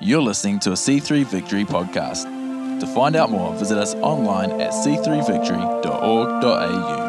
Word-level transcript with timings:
You're 0.00 0.22
listening 0.22 0.60
to 0.60 0.70
a 0.70 0.74
C3 0.74 1.26
Victory 1.26 1.64
podcast. 1.64 2.22
To 2.78 2.86
find 2.94 3.16
out 3.16 3.30
more, 3.30 3.52
visit 3.54 3.76
us 3.76 3.96
online 3.96 4.60
at 4.60 4.70
c3victory.org.au. 4.70 7.07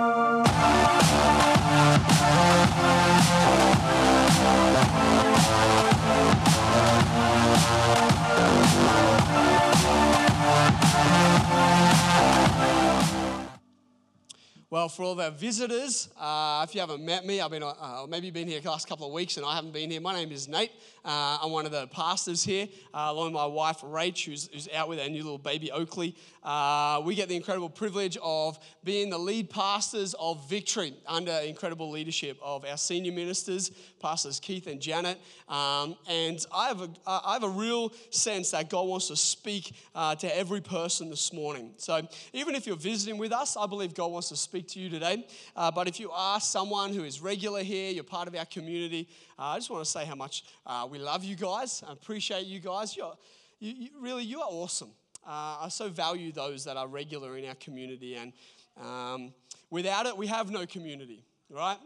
Well, 14.79 14.87
for 14.87 15.03
all 15.03 15.11
of 15.11 15.19
our 15.19 15.31
visitors, 15.31 16.07
uh, 16.17 16.65
if 16.65 16.73
you 16.73 16.79
haven't 16.79 17.03
met 17.03 17.25
me, 17.25 17.41
I've 17.41 17.51
been 17.51 17.63
uh, 17.63 18.05
maybe 18.07 18.31
been 18.31 18.47
here 18.47 18.61
the 18.61 18.69
last 18.69 18.87
couple 18.87 19.07
of 19.07 19.11
weeks 19.11 19.35
and 19.35 19.45
I 19.45 19.53
haven't 19.53 19.73
been 19.73 19.91
here. 19.91 19.99
My 19.99 20.13
name 20.13 20.31
is 20.31 20.47
Nate. 20.47 20.71
Uh, 21.03 21.39
I'm 21.41 21.51
one 21.51 21.65
of 21.65 21.73
the 21.73 21.87
pastors 21.87 22.45
here, 22.45 22.67
uh, 22.93 23.07
along 23.09 23.25
with 23.25 23.33
my 23.33 23.45
wife 23.45 23.81
Rach, 23.81 24.23
who's, 24.23 24.49
who's, 24.53 24.69
out 24.73 24.87
with 24.87 24.99
our 24.99 25.09
new 25.09 25.23
little 25.23 25.37
baby 25.37 25.69
Oakley. 25.69 26.15
Uh, 26.43 27.01
we 27.03 27.15
get 27.15 27.27
the 27.27 27.35
incredible 27.35 27.69
privilege 27.69 28.17
of 28.21 28.57
being 28.85 29.09
the 29.09 29.17
lead 29.17 29.49
pastors 29.49 30.15
of 30.17 30.47
Victory 30.49 30.93
under 31.05 31.31
incredible 31.31 31.89
leadership 31.89 32.37
of 32.41 32.63
our 32.63 32.77
senior 32.77 33.11
ministers, 33.11 33.71
pastors 33.99 34.39
Keith 34.39 34.67
and 34.67 34.79
Janet. 34.79 35.17
Um, 35.49 35.97
and 36.07 36.45
I 36.53 36.69
have, 36.69 36.81
a, 36.81 36.89
I 37.05 37.33
have 37.33 37.43
a 37.43 37.49
real 37.49 37.91
sense 38.11 38.51
that 38.51 38.69
God 38.69 38.87
wants 38.87 39.07
to 39.07 39.15
speak 39.17 39.73
uh, 39.95 40.15
to 40.15 40.37
every 40.37 40.61
person 40.61 41.09
this 41.09 41.33
morning. 41.33 41.73
So 41.77 42.07
even 42.31 42.55
if 42.55 42.67
you're 42.67 42.77
visiting 42.77 43.17
with 43.17 43.33
us, 43.33 43.57
I 43.57 43.65
believe 43.65 43.93
God 43.93 44.11
wants 44.11 44.29
to 44.29 44.37
speak 44.37 44.59
speak 44.59 44.67
to 44.73 44.79
you 44.79 44.89
today. 44.89 45.25
Uh, 45.55 45.71
but 45.71 45.87
if 45.87 45.99
you 45.99 46.11
are 46.11 46.39
someone 46.39 46.93
who 46.93 47.03
is 47.03 47.21
regular 47.21 47.63
here, 47.63 47.91
you're 47.91 48.03
part 48.03 48.27
of 48.27 48.35
our 48.35 48.45
community, 48.45 49.07
uh, 49.37 49.43
I 49.43 49.57
just 49.57 49.69
want 49.69 49.83
to 49.83 49.89
say 49.89 50.05
how 50.05 50.15
much 50.15 50.43
uh, 50.65 50.87
we 50.89 50.99
love 50.99 51.23
you 51.23 51.35
guys. 51.35 51.83
I 51.87 51.93
appreciate 51.93 52.45
you 52.45 52.59
guys. 52.59 52.95
You're, 52.95 53.15
you, 53.59 53.73
you, 53.73 53.89
really, 53.99 54.23
you 54.23 54.41
are 54.41 54.49
awesome. 54.49 54.91
Uh, 55.25 55.57
I 55.61 55.67
so 55.69 55.89
value 55.89 56.31
those 56.31 56.63
that 56.65 56.77
are 56.77 56.87
regular 56.87 57.37
in 57.37 57.45
our 57.45 57.55
community. 57.55 58.15
And 58.15 58.33
um, 58.81 59.33
without 59.69 60.05
it, 60.05 60.17
we 60.17 60.27
have 60.27 60.49
no 60.49 60.65
community, 60.65 61.23
right? 61.49 61.77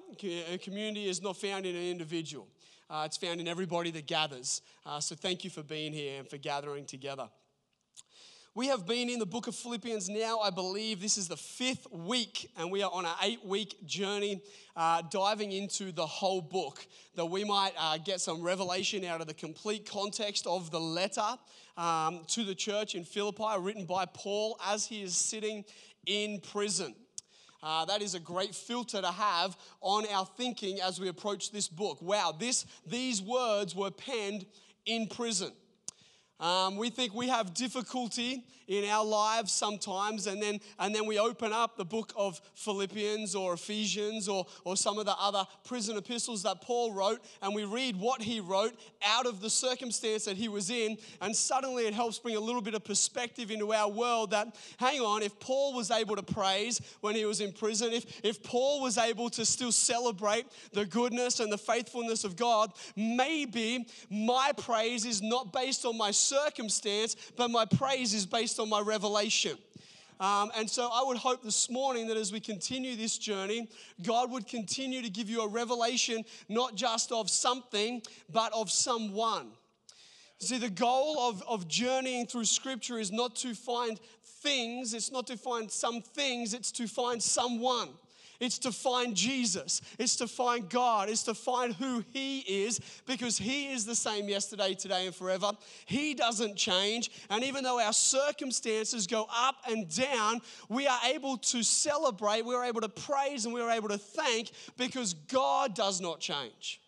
A 0.52 0.58
community 0.58 1.08
is 1.08 1.22
not 1.22 1.38
found 1.38 1.66
in 1.66 1.76
an 1.76 1.84
individual. 1.84 2.48
Uh, 2.90 3.04
it's 3.06 3.18
found 3.18 3.40
in 3.40 3.48
everybody 3.48 3.92
that 3.92 4.06
gathers. 4.06 4.62
Uh, 4.86 5.00
so 5.00 5.16
thank 5.16 5.44
you 5.44 5.50
for 5.50 5.64
being 5.64 5.94
here 5.94 6.20
and 6.20 6.30
for 6.30 6.38
gathering 6.38 6.86
together. 6.86 7.28
We 8.56 8.68
have 8.68 8.86
been 8.86 9.10
in 9.10 9.18
the 9.18 9.26
book 9.26 9.48
of 9.48 9.56
Philippians 9.56 10.10
now, 10.10 10.38
I 10.38 10.52
believe 10.52 11.02
this 11.02 11.18
is 11.18 11.28
the 11.28 11.36
fifth 11.36 11.88
week, 11.92 12.52
and 12.56 12.72
we 12.72 12.84
are 12.84 12.92
on 12.94 13.04
an 13.04 13.16
eight 13.24 13.44
week 13.44 13.84
journey 13.88 14.44
uh, 14.76 15.02
diving 15.10 15.52
into 15.52 15.92
the 15.92 16.06
whole 16.06 16.40
book 16.40 16.86
that 17.16 17.26
we 17.26 17.44
might 17.44 17.72
uh, 17.80 17.98
get 17.98 18.22
some 18.22 18.44
revelation 18.44 19.06
out 19.06 19.22
of 19.22 19.26
the 19.26 19.34
complete 19.34 19.90
context 19.90 20.46
of 20.46 20.70
the 20.70 20.80
letter 20.80 21.26
um, 21.78 22.22
to 22.28 22.44
the 22.44 22.54
church 22.54 22.94
in 22.94 23.04
Philippi, 23.04 23.58
written 23.58 23.86
by 23.86 24.06
Paul 24.06 24.60
as 24.68 24.86
he 24.86 25.02
is 25.02 25.18
sitting 25.18 25.66
in 26.06 26.40
prison. 26.40 26.94
Uh, 27.64 27.86
that 27.86 28.04
is 28.04 28.14
a 28.14 28.20
great 28.20 28.54
filter 28.54 29.02
to 29.02 29.12
have 29.12 29.58
on 29.82 30.06
our 30.14 30.28
thinking 30.38 30.80
as 30.80 31.00
we 31.00 31.08
approach 31.08 31.52
this 31.52 31.68
book. 31.68 32.00
Wow, 32.04 32.36
this, 32.40 32.68
these 32.86 33.20
words 33.20 33.76
were 33.76 33.90
penned 33.90 34.46
in 34.86 35.08
prison. 35.08 35.54
Um, 36.44 36.76
we 36.76 36.90
think 36.90 37.14
we 37.14 37.30
have 37.30 37.54
difficulty 37.54 38.44
in 38.68 38.86
our 38.90 39.06
lives 39.06 39.52
sometimes, 39.52 40.28
and 40.28 40.42
then, 40.42 40.60
and 40.80 40.94
then 40.94 41.06
we 41.06 41.20
open 41.20 41.54
up 41.54 41.78
the 41.78 41.86
book 41.86 42.14
of 42.18 42.40
Philippians 42.56 43.36
or 43.36 43.54
Ephesians 43.54 44.28
or, 44.28 44.46
or 44.64 44.76
some 44.76 44.98
of 44.98 45.06
the 45.06 45.16
other 45.18 45.46
prison 45.64 45.98
epistles 45.98 46.44
that 46.44 46.62
Paul 46.62 46.94
wrote, 46.94 47.20
and 47.42 47.56
we 47.56 47.64
read 47.64 47.96
what 47.96 48.22
he 48.22 48.40
wrote 48.40 48.74
out 49.06 49.26
of 49.26 49.42
the 49.42 49.50
circumstance 49.50 50.26
that 50.26 50.38
he 50.38 50.48
was 50.48 50.70
in, 50.70 50.98
and 51.22 51.36
suddenly 51.36 51.88
it 51.88 51.94
helps 51.94 52.20
bring 52.20 52.36
a 52.36 52.40
little 52.40 52.62
bit 52.62 52.74
of 52.74 52.84
perspective 52.84 53.52
into 53.52 53.74
our 53.74 53.90
world 53.90 54.32
that, 54.32 54.56
hang 54.78 55.00
on, 55.00 55.24
if 55.24 55.40
Paul 55.40 55.74
was 55.74 55.92
able 55.92 56.16
to 56.16 56.24
praise 56.24 56.82
when 57.02 57.16
he 57.16 57.26
was 57.26 57.42
in 57.42 57.52
prison, 57.54 57.94
if, 57.94 58.06
if 58.24 58.44
Paul 58.44 58.82
was 58.82 58.98
able 58.98 59.30
to 59.32 59.46
still 59.46 59.72
celebrate 59.72 60.46
the 60.74 60.86
goodness 60.86 61.40
and 61.40 61.52
the 61.52 61.58
faithfulness 61.58 62.24
of 62.24 62.36
God, 62.36 62.72
maybe 62.96 63.88
my 64.10 64.52
praise 64.58 65.06
is 65.06 65.22
not 65.22 65.54
based 65.54 65.86
on 65.86 65.98
my 65.98 66.12
circumstance, 66.34 67.16
but 67.36 67.50
my 67.50 67.66
praise 67.66 68.14
is 68.14 68.26
based 68.26 68.60
on 68.60 68.70
my 68.70 68.82
revelation. 68.82 69.58
Um, 70.20 70.52
and 70.56 70.70
so 70.70 70.90
I 70.92 71.04
would 71.06 71.18
hope 71.18 71.44
this 71.44 71.70
morning 71.70 72.08
that 72.08 72.18
as 72.18 72.32
we 72.32 72.40
continue 72.40 72.96
this 72.96 73.18
journey, 73.18 73.68
God 74.04 74.32
would 74.32 74.48
continue 74.48 75.02
to 75.02 75.10
give 75.10 75.30
you 75.30 75.42
a 75.42 75.48
revelation, 75.48 76.24
not 76.48 76.76
just 76.76 77.12
of 77.12 77.30
something, 77.30 78.02
but 78.32 78.54
of 78.54 78.72
someone. 78.72 79.52
See, 80.40 80.58
the 80.58 80.70
goal 80.70 81.20
of, 81.20 81.44
of 81.48 81.68
journeying 81.68 82.28
through 82.28 82.46
Scripture 82.46 83.00
is 83.00 83.12
not 83.12 83.36
to 83.38 83.54
find 83.54 84.00
things, 84.42 84.94
it's 84.94 85.12
not 85.12 85.28
to 85.28 85.38
find 85.38 85.72
some 85.72 86.02
things, 86.02 86.54
it's 86.54 86.72
to 86.74 86.88
find 86.88 87.22
someone. 87.22 87.90
It's 88.44 88.60
to 88.60 88.74
find 88.74 89.16
Jesus. 89.16 89.80
It's 89.98 90.18
to 90.18 90.28
find 90.28 90.70
God. 90.70 91.08
It's 91.08 91.24
to 91.24 91.34
find 91.34 91.74
who 91.74 92.04
He 92.12 92.40
is 92.40 92.82
because 93.06 93.38
He 93.38 93.72
is 93.72 93.86
the 93.86 93.96
same 93.96 94.28
yesterday, 94.28 94.74
today, 94.74 95.06
and 95.06 95.16
forever. 95.16 95.54
He 95.86 96.14
doesn't 96.14 96.58
change. 96.58 97.10
And 97.30 97.46
even 97.46 97.64
though 97.64 97.80
our 97.80 97.94
circumstances 97.94 99.08
go 99.08 99.28
up 99.34 99.56
and 99.66 99.90
down, 99.90 100.42
we 100.68 100.88
are 100.88 101.00
able 101.06 101.38
to 101.38 101.64
celebrate, 101.64 102.46
we 102.46 102.54
are 102.54 102.66
able 102.66 102.82
to 102.82 102.90
praise, 102.90 103.46
and 103.46 103.54
we 103.54 103.62
are 103.62 103.72
able 103.72 103.88
to 103.88 103.98
thank 103.98 104.52
because 104.76 105.14
God 105.14 105.74
does 105.74 106.02
not 106.02 106.20
change. 106.20 106.82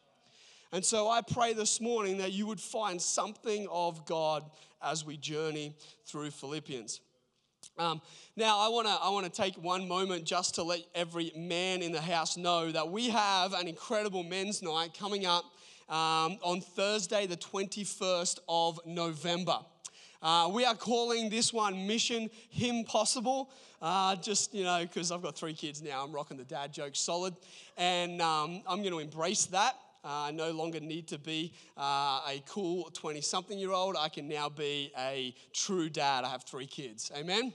And 0.74 0.84
so 0.84 1.10
I 1.10 1.22
pray 1.22 1.54
this 1.54 1.80
morning 1.80 2.18
that 2.18 2.34
you 2.34 2.48
would 2.48 2.60
find 2.60 3.02
something 3.02 3.66
of 3.72 4.06
God 4.06 4.44
as 4.84 5.06
we 5.06 5.16
journey 5.16 5.74
through 6.06 6.32
Philippians. 6.32 7.00
Um, 7.78 8.02
now, 8.38 8.60
I 8.60 8.70
want 8.70 8.88
to 8.88 8.94
I 8.94 9.10
wanna 9.10 9.30
take 9.30 9.56
one 9.56 9.88
moment 9.88 10.24
just 10.24 10.56
to 10.56 10.64
let 10.64 10.82
every 10.94 11.32
man 11.36 11.82
in 11.82 11.92
the 11.92 12.02
house 12.02 12.38
know 12.38 12.72
that 12.72 12.90
we 12.90 13.10
have 13.10 13.54
an 13.54 13.68
incredible 13.68 14.24
men's 14.24 14.62
night 14.62 14.98
coming 14.98 15.26
up 15.26 15.44
um, 15.90 16.38
on 16.42 16.62
Thursday, 16.62 17.28
the 17.28 17.38
21st 17.38 18.40
of 18.48 18.80
November. 18.86 19.60
Uh, 20.22 20.50
we 20.52 20.66
are 20.66 20.74
calling 20.74 21.30
this 21.30 21.54
one 21.54 21.86
Mission 21.86 22.30
Him 22.50 22.84
Possible. 22.86 23.52
Uh, 23.82 24.16
just, 24.16 24.54
you 24.54 24.64
know, 24.64 24.82
because 24.82 25.12
I've 25.12 25.22
got 25.22 25.38
three 25.38 25.54
kids 25.54 25.82
now, 25.82 26.04
I'm 26.04 26.12
rocking 26.12 26.38
the 26.38 26.46
dad 26.46 26.74
joke 26.74 26.96
solid. 26.96 27.36
And 27.78 28.22
um, 28.22 28.64
I'm 28.68 28.80
going 28.80 28.94
to 28.94 29.00
embrace 29.00 29.46
that. 29.48 29.76
Uh, 30.04 30.28
I 30.28 30.32
no 30.32 30.52
longer 30.52 30.80
need 30.80 31.08
to 31.10 31.18
be 31.18 31.52
uh, 31.78 32.22
a 32.28 32.42
cool 32.48 32.90
20 32.94 33.22
something 33.22 33.58
year 33.58 33.72
old. 33.72 33.96
I 34.00 34.10
can 34.10 34.28
now 34.28 34.50
be 34.50 34.92
a 34.98 35.36
true 35.52 35.90
dad. 35.90 36.24
I 36.24 36.30
have 36.30 36.44
three 36.44 36.68
kids. 36.68 37.12
Amen? 37.16 37.54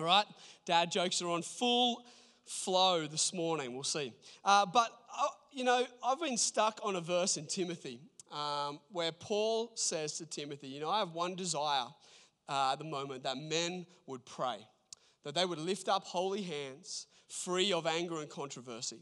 All 0.00 0.06
right? 0.06 0.26
Dad 0.64 0.92
jokes 0.92 1.20
are 1.22 1.28
on 1.28 1.42
full 1.42 2.04
flow 2.44 3.08
this 3.08 3.34
morning. 3.34 3.74
We'll 3.74 3.82
see. 3.82 4.12
Uh, 4.44 4.64
but, 4.64 4.90
uh, 5.12 5.26
you 5.50 5.64
know, 5.64 5.84
I've 6.04 6.20
been 6.20 6.36
stuck 6.36 6.78
on 6.84 6.94
a 6.94 7.00
verse 7.00 7.36
in 7.36 7.46
Timothy 7.46 7.98
um, 8.30 8.78
where 8.92 9.10
Paul 9.10 9.72
says 9.74 10.18
to 10.18 10.26
Timothy, 10.26 10.68
You 10.68 10.80
know, 10.80 10.88
I 10.88 11.00
have 11.00 11.14
one 11.14 11.34
desire 11.34 11.86
uh, 12.48 12.70
at 12.72 12.78
the 12.78 12.84
moment 12.84 13.24
that 13.24 13.38
men 13.38 13.86
would 14.06 14.24
pray, 14.24 14.58
that 15.24 15.34
they 15.34 15.44
would 15.44 15.58
lift 15.58 15.88
up 15.88 16.04
holy 16.04 16.42
hands, 16.42 17.06
free 17.28 17.72
of 17.72 17.84
anger 17.84 18.20
and 18.20 18.30
controversy. 18.30 19.00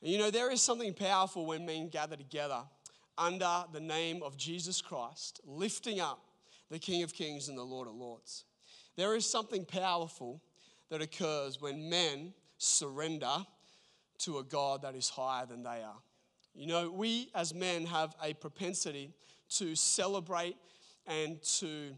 And 0.00 0.10
you 0.10 0.16
know, 0.16 0.30
there 0.30 0.50
is 0.50 0.62
something 0.62 0.94
powerful 0.94 1.44
when 1.44 1.66
men 1.66 1.90
gather 1.90 2.16
together 2.16 2.62
under 3.18 3.64
the 3.70 3.80
name 3.80 4.22
of 4.22 4.38
Jesus 4.38 4.80
Christ, 4.80 5.42
lifting 5.44 6.00
up 6.00 6.24
the 6.70 6.78
King 6.78 7.02
of 7.02 7.12
Kings 7.12 7.50
and 7.50 7.58
the 7.58 7.62
Lord 7.62 7.86
of 7.86 7.94
Lords. 7.94 8.44
There 8.96 9.14
is 9.14 9.24
something 9.26 9.64
powerful 9.64 10.42
that 10.90 11.00
occurs 11.00 11.60
when 11.60 11.88
men 11.88 12.34
surrender 12.58 13.46
to 14.18 14.38
a 14.38 14.44
God 14.44 14.82
that 14.82 14.94
is 14.94 15.08
higher 15.08 15.46
than 15.46 15.62
they 15.62 15.82
are. 15.82 16.02
You 16.54 16.66
know, 16.66 16.90
we 16.90 17.30
as 17.34 17.54
men 17.54 17.86
have 17.86 18.14
a 18.22 18.34
propensity 18.34 19.12
to 19.50 19.74
celebrate 19.74 20.56
and 21.06 21.42
to 21.58 21.96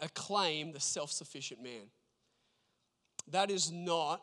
acclaim 0.00 0.72
the 0.72 0.80
self 0.80 1.10
sufficient 1.10 1.62
man. 1.62 1.90
That 3.28 3.50
is 3.50 3.72
not 3.72 4.22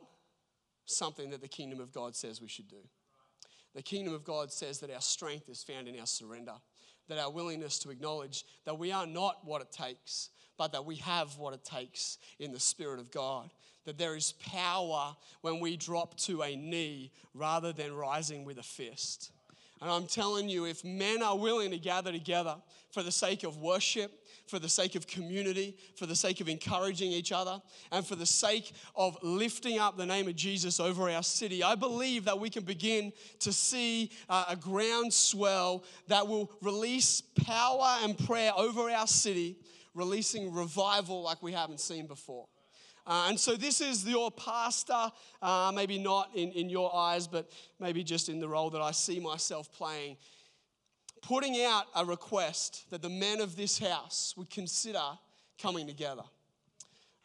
something 0.86 1.30
that 1.31 1.42
the 1.42 1.48
kingdom 1.48 1.80
of 1.80 1.92
God 1.92 2.16
says 2.16 2.42
we 2.42 2.48
should 2.48 2.68
do. 2.68 2.88
The 3.74 3.81
kingdom 3.81 4.13
of 4.13 4.24
God 4.24 4.51
says 4.51 4.80
that 4.80 4.92
our 4.92 5.01
strength 5.01 5.50
is 5.50 5.63
found 5.63 5.88
in 5.88 6.00
our 6.00 6.06
surrender, 6.06 6.54
that 7.07 7.17
our 7.17 7.31
willingness 7.31 7.79
to 7.79 7.89
acknowledge 7.89 8.45
that 8.65 8.77
we 8.77 8.91
are 8.91 9.05
not 9.05 9.45
what 9.45 9.61
it 9.61 9.71
takes, 9.71 10.29
but 10.57 10.71
that 10.71 10.85
we 10.85 10.95
have 10.97 11.38
what 11.38 11.53
it 11.53 11.63
takes 11.63 12.17
in 12.39 12.51
the 12.51 12.59
Spirit 12.59 13.00
of 13.00 13.11
God. 13.11 13.50
That 13.85 13.97
there 13.97 14.15
is 14.15 14.33
power 14.33 15.15
when 15.41 15.59
we 15.59 15.75
drop 15.75 16.15
to 16.19 16.41
a 16.44 16.55
knee 16.55 17.11
rather 17.33 17.73
than 17.73 17.94
rising 17.94 18.45
with 18.45 18.57
a 18.57 18.63
fist. 18.63 19.31
And 19.83 19.91
I'm 19.91 20.07
telling 20.07 20.47
you, 20.47 20.63
if 20.63 20.85
men 20.85 21.21
are 21.21 21.38
willing 21.38 21.71
to 21.71 21.77
gather 21.77 22.13
together 22.13 22.56
for 22.91 23.03
the 23.03 23.12
sake 23.12 23.44
of 23.44 23.57
worship, 23.57 24.13
for 24.47 24.57
the 24.57 24.69
sake 24.69 24.95
of 24.95 25.07
community, 25.07 25.75
for 25.97 26.06
the 26.06 26.15
sake 26.15 26.39
of 26.39 26.47
encouraging 26.47 27.12
each 27.12 27.33
other, 27.33 27.62
and 27.91 28.07
for 28.07 28.15
the 28.15 28.25
sake 28.25 28.71
of 28.95 29.18
lifting 29.21 29.80
up 29.80 29.97
the 29.97 30.06
name 30.06 30.30
of 30.30 30.38
Jesus 30.38 30.80
over 30.80 31.09
our 31.09 31.21
city, 31.21 31.63
I 31.63 31.75
believe 31.75 32.24
that 32.24 32.39
we 32.39 32.50
can 32.50 32.63
begin 32.63 33.12
to 33.39 33.51
see 33.51 34.09
uh, 34.30 34.45
a 34.47 34.56
groundswell 34.56 35.83
that 36.07 36.25
will 36.29 36.50
release 36.62 37.19
power 37.19 37.97
and 38.03 38.18
prayer 38.18 38.53
over 38.56 38.89
our 38.89 39.07
city, 39.07 39.57
releasing 39.94 40.53
revival 40.53 41.24
like 41.24 41.44
we 41.44 41.51
haven't 41.51 41.81
seen 41.81 42.07
before. 42.07 42.45
Uh, 43.05 43.25
and 43.27 43.39
so, 43.39 43.55
this 43.55 43.81
is 43.81 44.05
your 44.07 44.31
pastor, 44.31 45.11
uh, 45.41 45.71
maybe 45.75 45.97
not 45.97 46.29
in, 46.35 46.51
in 46.51 46.69
your 46.69 46.95
eyes, 46.95 47.27
but 47.27 47.51
maybe 47.79 48.03
just 48.03 48.29
in 48.29 48.39
the 48.39 48.47
role 48.47 48.69
that 48.69 48.81
I 48.81 48.91
see 48.91 49.19
myself 49.19 49.71
playing 49.73 50.17
putting 51.23 51.61
out 51.63 51.85
a 51.95 52.05
request 52.05 52.89
that 52.91 53.01
the 53.01 53.09
men 53.09 53.39
of 53.41 53.55
this 53.55 53.79
house 53.79 54.35
would 54.38 54.50
consider 54.50 55.01
coming 55.59 55.88
together. 55.88 56.23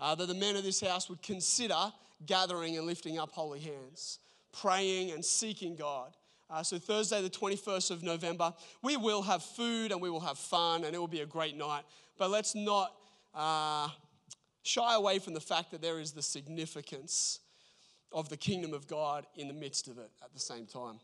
Uh, 0.01 0.15
that 0.15 0.27
the 0.27 0.35
men 0.35 0.55
of 0.55 0.63
this 0.63 0.81
house 0.81 1.09
would 1.11 1.21
consider 1.21 1.93
gathering 2.25 2.77
and 2.77 2.87
lifting 2.87 3.19
up 3.19 3.33
holy 3.33 3.59
hands, 3.59 4.21
praying 4.53 5.11
and 5.11 5.25
seeking 5.25 5.75
God. 5.75 6.13
Uh, 6.49 6.63
so, 6.63 6.79
Thursday, 6.79 7.21
the 7.21 7.29
21st 7.29 7.91
of 7.91 8.03
November, 8.03 8.55
we 8.83 8.97
will 8.97 9.21
have 9.23 9.43
food 9.43 9.91
and 9.91 10.01
we 10.01 10.09
will 10.09 10.21
have 10.21 10.39
fun 10.39 10.85
and 10.85 10.95
it 10.95 10.99
will 10.99 11.09
be 11.09 11.21
a 11.21 11.27
great 11.27 11.57
night. 11.57 11.83
But 12.17 12.31
let's 12.31 12.55
not 12.55 12.95
uh, 13.35 13.89
shy 14.69 14.95
away 14.95 15.19
from 15.19 15.35
the 15.35 15.41
fact 15.41 15.71
that 15.71 15.81
there 15.81 15.99
is 15.99 16.13
the 16.13 16.23
significance 16.23 17.41
of 18.13 18.29
the 18.29 18.37
kingdom 18.37 18.75
of 18.75 18.87
God 18.87 19.27
in 19.35 19.49
the 19.49 19.55
midst 19.55 19.89
of 19.89 19.99
it 19.99 20.11
at 20.23 20.33
the 20.33 20.41
same 20.41 20.67
time. 20.67 21.01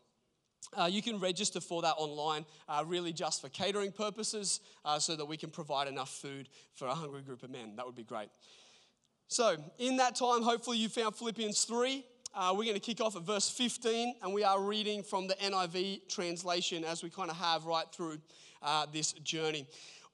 Uh, 0.75 0.85
you 0.85 1.01
can 1.01 1.19
register 1.19 1.59
for 1.59 1.81
that 1.81 1.93
online, 1.97 2.45
uh, 2.67 2.83
really 2.85 3.13
just 3.13 3.41
for 3.41 3.49
catering 3.49 3.91
purposes, 3.91 4.61
uh, 4.83 4.97
so 4.97 5.15
that 5.15 5.25
we 5.25 5.37
can 5.37 5.49
provide 5.49 5.87
enough 5.87 6.09
food 6.09 6.49
for 6.73 6.87
a 6.87 6.93
hungry 6.93 7.21
group 7.21 7.43
of 7.43 7.49
men. 7.49 7.75
That 7.75 7.85
would 7.85 7.95
be 7.95 8.03
great. 8.03 8.29
So, 9.27 9.57
in 9.77 9.97
that 9.97 10.15
time, 10.15 10.41
hopefully, 10.41 10.77
you 10.77 10.89
found 10.89 11.15
Philippians 11.15 11.63
3. 11.63 12.03
Uh, 12.33 12.53
we're 12.55 12.65
going 12.65 12.73
to 12.73 12.79
kick 12.79 13.01
off 13.01 13.15
at 13.15 13.21
verse 13.23 13.49
15, 13.49 14.15
and 14.21 14.33
we 14.33 14.43
are 14.43 14.61
reading 14.61 15.03
from 15.03 15.27
the 15.27 15.35
NIV 15.35 16.07
translation 16.09 16.83
as 16.83 17.03
we 17.03 17.09
kind 17.09 17.29
of 17.29 17.37
have 17.37 17.65
right 17.65 17.85
through 17.91 18.19
uh, 18.61 18.85
this 18.91 19.13
journey. 19.13 19.67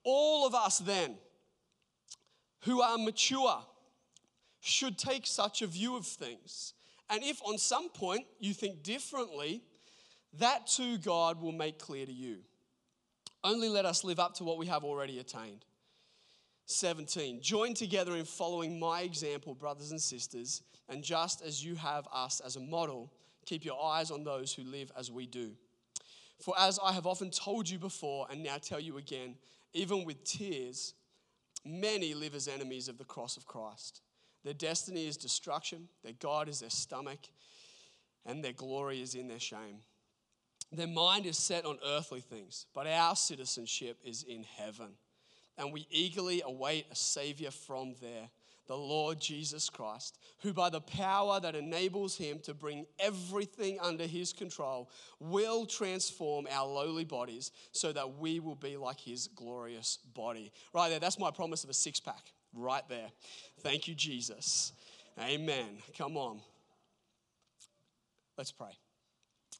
All 0.04 0.45
of 0.45 0.54
us, 0.54 0.80
then, 0.80 1.15
who 2.61 2.81
are 2.81 2.97
mature, 2.97 3.63
should 4.61 4.97
take 4.97 5.25
such 5.25 5.61
a 5.61 5.67
view 5.67 5.95
of 5.95 6.05
things. 6.05 6.73
And 7.09 7.23
if 7.23 7.41
on 7.43 7.57
some 7.57 7.89
point 7.89 8.25
you 8.39 8.53
think 8.53 8.83
differently, 8.83 9.63
that 10.39 10.67
too 10.67 10.97
God 10.97 11.41
will 11.41 11.51
make 11.51 11.79
clear 11.79 12.05
to 12.05 12.11
you. 12.11 12.37
Only 13.43 13.69
let 13.69 13.85
us 13.85 14.03
live 14.03 14.19
up 14.19 14.35
to 14.35 14.43
what 14.43 14.57
we 14.57 14.67
have 14.67 14.83
already 14.83 15.19
attained. 15.19 15.65
17. 16.67 17.41
Join 17.41 17.73
together 17.73 18.15
in 18.15 18.23
following 18.23 18.79
my 18.79 19.01
example, 19.01 19.55
brothers 19.55 19.91
and 19.91 19.99
sisters, 19.99 20.61
and 20.87 21.03
just 21.03 21.41
as 21.41 21.63
you 21.63 21.75
have 21.75 22.07
us 22.13 22.39
as 22.39 22.55
a 22.55 22.59
model, 22.59 23.11
keep 23.45 23.65
your 23.65 23.83
eyes 23.83 24.11
on 24.11 24.23
those 24.23 24.53
who 24.53 24.63
live 24.63 24.91
as 24.97 25.11
we 25.11 25.25
do. 25.25 25.51
For 26.39 26.55
as 26.57 26.79
I 26.83 26.93
have 26.93 27.05
often 27.05 27.29
told 27.29 27.69
you 27.69 27.77
before, 27.77 28.27
and 28.29 28.43
now 28.43 28.57
tell 28.57 28.79
you 28.79 28.97
again, 28.97 29.35
even 29.73 30.05
with 30.05 30.23
tears, 30.23 30.93
many 31.65 32.13
live 32.13 32.35
as 32.35 32.47
enemies 32.47 32.87
of 32.87 32.97
the 32.97 33.05
cross 33.05 33.37
of 33.37 33.45
Christ. 33.45 34.01
Their 34.43 34.53
destiny 34.53 35.07
is 35.07 35.17
destruction, 35.17 35.87
their 36.03 36.13
God 36.13 36.49
is 36.49 36.61
their 36.61 36.69
stomach, 36.69 37.19
and 38.25 38.43
their 38.43 38.53
glory 38.53 39.01
is 39.01 39.15
in 39.15 39.27
their 39.27 39.39
shame. 39.39 39.79
Their 40.71 40.87
mind 40.87 41.25
is 41.25 41.37
set 41.37 41.65
on 41.65 41.77
earthly 41.85 42.21
things, 42.21 42.65
but 42.73 42.87
our 42.87 43.15
citizenship 43.15 43.97
is 44.03 44.23
in 44.23 44.43
heaven. 44.43 44.93
And 45.57 45.73
we 45.73 45.85
eagerly 45.91 46.41
await 46.45 46.85
a 46.89 46.95
Savior 46.95 47.51
from 47.51 47.95
there, 48.01 48.29
the 48.67 48.75
Lord 48.75 49.19
Jesus 49.19 49.69
Christ, 49.69 50.17
who 50.39 50.53
by 50.53 50.69
the 50.69 50.81
power 50.81 51.39
that 51.39 51.55
enables 51.55 52.15
him 52.15 52.39
to 52.43 52.53
bring 52.53 52.85
everything 52.99 53.79
under 53.81 54.05
his 54.05 54.33
control 54.33 54.89
will 55.19 55.65
transform 55.65 56.47
our 56.49 56.67
lowly 56.67 57.03
bodies 57.03 57.51
so 57.71 57.91
that 57.91 58.17
we 58.17 58.39
will 58.39 58.55
be 58.55 58.77
like 58.77 58.99
his 58.99 59.27
glorious 59.27 59.97
body. 60.13 60.51
Right 60.73 60.89
there, 60.89 60.99
that's 60.99 61.19
my 61.19 61.31
promise 61.31 61.63
of 61.63 61.69
a 61.69 61.73
six 61.73 61.99
pack, 61.99 62.31
right 62.53 62.87
there. 62.87 63.09
Thank 63.59 63.87
you, 63.87 63.95
Jesus. 63.95 64.73
Amen. 65.19 65.77
Come 65.97 66.15
on. 66.15 66.39
Let's 68.37 68.51
pray. 68.51 68.77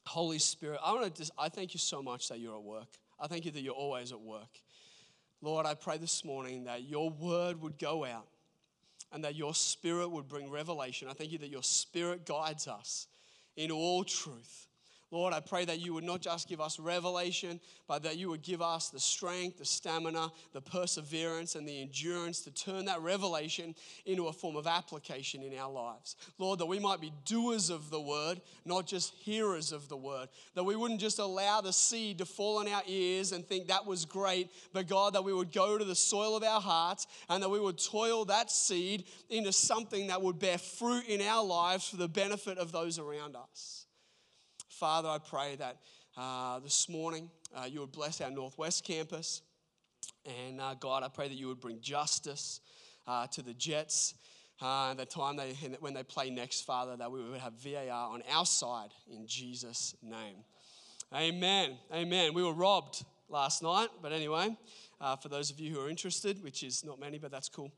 Holy 0.08 0.40
Spirit, 0.40 0.80
I 0.84 0.94
want 0.94 1.14
to 1.14 1.22
just, 1.22 1.32
I 1.38 1.50
thank 1.50 1.74
you 1.74 1.80
so 1.80 2.02
much 2.02 2.30
that 2.30 2.40
you're 2.40 2.56
at 2.56 2.64
work. 2.64 2.88
I 3.20 3.28
thank 3.28 3.46
you 3.46 3.52
that 3.52 3.62
you're 3.62 3.74
always 3.74 4.12
at 4.12 4.20
work. 4.20 4.50
Lord, 5.42 5.66
I 5.66 5.74
pray 5.74 5.98
this 5.98 6.24
morning 6.24 6.64
that 6.66 6.84
your 6.84 7.10
word 7.10 7.62
would 7.62 7.78
go 7.78 8.06
out 8.06 8.28
and 9.12 9.24
that 9.24 9.36
your 9.36 9.54
spirit 9.54 10.10
would 10.10 10.28
bring 10.28 10.50
revelation. 10.50 11.08
I 11.10 11.14
thank 11.14 11.32
you 11.32 11.38
that 11.40 11.50
your 11.50 11.64
spirit 11.64 12.26
guides 12.26 12.68
us 12.68 13.08
in 13.56 13.72
all 13.72 14.04
truth. 14.04 14.68
Lord, 15.12 15.34
I 15.34 15.42
pray 15.42 15.66
that 15.66 15.80
you 15.80 15.94
would 15.94 16.06
not 16.06 16.22
just 16.22 16.48
give 16.48 16.62
us 16.62 16.80
revelation, 16.80 17.60
but 17.86 18.04
that 18.04 18.18
you 18.18 18.30
would 18.30 18.42
give 18.42 18.62
us 18.62 18.90
the 18.90 19.00
strength, 19.00 19.58
the 19.58 19.66
stamina, 19.66 20.32
the 20.54 20.62
perseverance, 20.62 21.56
and 21.56 21.68
the 21.68 21.82
endurance 21.82 22.40
to 22.42 22.52
turn 22.52 22.86
that 22.86 23.02
revelation 23.02 23.76
into 24.06 24.28
a 24.28 24.34
form 24.34 24.56
of 24.56 24.68
application 24.68 25.44
in 25.44 25.58
our 25.58 25.70
lives. 25.70 26.16
Lord, 26.38 26.60
that 26.60 26.66
we 26.66 26.80
might 26.80 27.02
be 27.02 27.12
doers 27.26 27.70
of 27.70 27.90
the 27.90 28.00
word, 28.00 28.40
not 28.64 28.88
just 28.88 29.14
hearers 29.16 29.74
of 29.74 29.90
the 29.90 29.98
word. 29.98 30.30
That 30.56 30.64
we 30.64 30.78
wouldn't 30.78 31.02
just 31.02 31.20
allow 31.20 31.60
the 31.60 31.74
seed 31.74 32.20
to 32.20 32.26
fall 32.26 32.60
on 32.60 32.70
our 32.70 32.84
ears 32.88 33.34
and 33.34 33.46
think 33.46 33.68
that 33.68 33.86
was 33.86 34.06
great, 34.06 34.50
but 34.72 34.88
God, 34.88 35.14
that 35.14 35.26
we 35.26 35.34
would 35.34 35.52
go 35.52 35.78
to 35.78 35.84
the 35.84 35.94
soil 35.94 36.38
of 36.38 36.44
our 36.44 36.62
hearts 36.62 37.06
and 37.28 37.44
that 37.44 37.50
we 37.50 37.60
would 37.60 37.78
toil 37.78 38.24
that 38.26 38.50
seed 38.50 39.04
into 39.30 39.52
something 39.52 40.08
that 40.08 40.22
would 40.22 40.40
bear 40.40 40.58
fruit 40.58 41.06
in 41.08 41.22
our 41.22 41.44
lives 41.44 41.90
for 41.90 41.98
the 41.98 42.08
benefit 42.08 42.58
of 42.58 42.72
those 42.72 42.98
around 42.98 43.36
us. 43.36 43.81
Father, 44.82 45.10
I 45.10 45.20
pray 45.20 45.56
that 45.58 45.78
uh, 46.18 46.58
this 46.58 46.90
morning 46.90 47.30
uh, 47.56 47.66
you 47.70 47.82
would 47.82 47.92
bless 47.92 48.20
our 48.20 48.32
Northwest 48.32 48.84
campus. 48.84 49.44
And 50.26 50.60
uh, 50.60 50.74
God, 50.74 51.04
I 51.04 51.08
pray 51.08 51.28
that 51.28 51.36
you 51.36 51.50
would 51.50 51.60
bring 51.60 51.80
justice 51.82 52.62
uh, 53.06 53.28
to 53.28 53.44
the 53.44 53.54
Jets. 53.54 54.16
Uh, 54.60 54.96
the 54.96 55.06
time 55.06 55.36
they, 55.36 55.54
when 55.82 55.94
they 55.94 56.02
play 56.02 56.32
next, 56.32 56.62
Father, 56.62 56.98
that 56.98 57.12
we 57.12 57.22
would 57.22 57.40
have 57.40 57.54
VAR 57.62 57.92
on 57.92 58.24
our 58.34 58.44
side 58.44 58.90
in 59.08 59.28
Jesus' 59.28 59.96
name. 60.02 60.38
Amen. 61.14 61.78
Amen. 61.94 62.34
We 62.34 62.44
were 62.44 62.52
robbed 62.52 63.06
last 63.30 63.62
night, 63.62 63.90
but 64.02 64.12
anyway, 64.12 64.58
uh, 65.00 65.16
for 65.16 65.30
those 65.30 65.52
of 65.52 65.60
you 65.60 65.76
who 65.76 65.80
are 65.80 65.90
interested, 65.90 66.44
which 66.44 66.64
is 66.64 66.84
not 66.84 67.00
many, 67.00 67.20
but 67.20 67.30
that's 67.30 67.50
cool. 67.50 67.72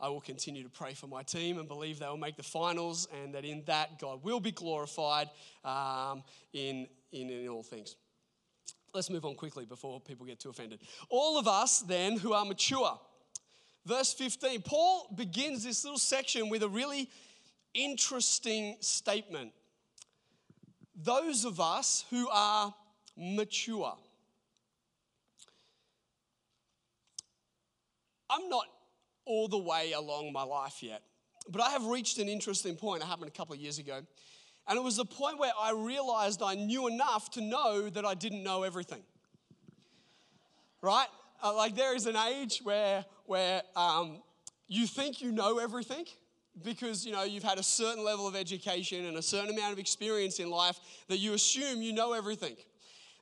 I 0.00 0.08
will 0.08 0.20
continue 0.20 0.62
to 0.62 0.68
pray 0.68 0.94
for 0.94 1.06
my 1.06 1.22
team 1.22 1.58
and 1.58 1.68
believe 1.68 1.98
they 1.98 2.06
will 2.06 2.16
make 2.16 2.36
the 2.36 2.42
finals, 2.42 3.06
and 3.22 3.34
that 3.34 3.44
in 3.44 3.62
that 3.66 3.98
God 3.98 4.24
will 4.24 4.40
be 4.40 4.50
glorified 4.50 5.30
um, 5.64 6.22
in, 6.52 6.88
in, 7.12 7.30
in 7.30 7.48
all 7.48 7.62
things. 7.62 7.96
Let's 8.92 9.10
move 9.10 9.24
on 9.24 9.34
quickly 9.34 9.64
before 9.64 10.00
people 10.00 10.26
get 10.26 10.40
too 10.40 10.50
offended. 10.50 10.80
All 11.08 11.38
of 11.38 11.48
us, 11.48 11.80
then, 11.80 12.16
who 12.16 12.32
are 12.32 12.44
mature. 12.44 12.98
Verse 13.86 14.12
15, 14.12 14.62
Paul 14.62 15.12
begins 15.14 15.64
this 15.64 15.84
little 15.84 15.98
section 15.98 16.48
with 16.48 16.62
a 16.62 16.68
really 16.68 17.10
interesting 17.74 18.76
statement. 18.80 19.52
Those 20.94 21.44
of 21.44 21.60
us 21.60 22.04
who 22.10 22.28
are 22.30 22.72
mature. 23.16 23.94
I'm 28.30 28.48
not 28.48 28.66
all 29.26 29.48
the 29.48 29.58
way 29.58 29.92
along 29.92 30.32
my 30.32 30.42
life 30.42 30.82
yet. 30.82 31.02
But 31.48 31.62
I 31.62 31.70
have 31.70 31.84
reached 31.84 32.18
an 32.18 32.28
interesting 32.28 32.76
point. 32.76 33.02
It 33.02 33.06
happened 33.06 33.28
a 33.28 33.32
couple 33.32 33.54
of 33.54 33.60
years 33.60 33.78
ago. 33.78 34.00
And 34.66 34.78
it 34.78 34.82
was 34.82 34.96
the 34.96 35.04
point 35.04 35.38
where 35.38 35.52
I 35.60 35.72
realized 35.72 36.42
I 36.42 36.54
knew 36.54 36.88
enough 36.88 37.30
to 37.32 37.42
know 37.42 37.90
that 37.90 38.04
I 38.04 38.14
didn't 38.14 38.42
know 38.42 38.62
everything. 38.62 39.02
Right? 40.80 41.06
Uh, 41.42 41.54
like 41.54 41.74
there 41.76 41.94
is 41.94 42.06
an 42.06 42.16
age 42.16 42.60
where, 42.62 43.04
where 43.26 43.62
um, 43.76 44.22
you 44.68 44.86
think 44.86 45.20
you 45.20 45.32
know 45.32 45.58
everything 45.58 46.06
because 46.62 47.04
you 47.04 47.12
know 47.12 47.24
you've 47.24 47.42
had 47.42 47.58
a 47.58 47.62
certain 47.62 48.04
level 48.04 48.28
of 48.28 48.36
education 48.36 49.06
and 49.06 49.16
a 49.16 49.22
certain 49.22 49.50
amount 49.50 49.72
of 49.72 49.78
experience 49.78 50.38
in 50.38 50.50
life 50.50 50.78
that 51.08 51.18
you 51.18 51.34
assume 51.34 51.82
you 51.82 51.92
know 51.92 52.12
everything. 52.12 52.56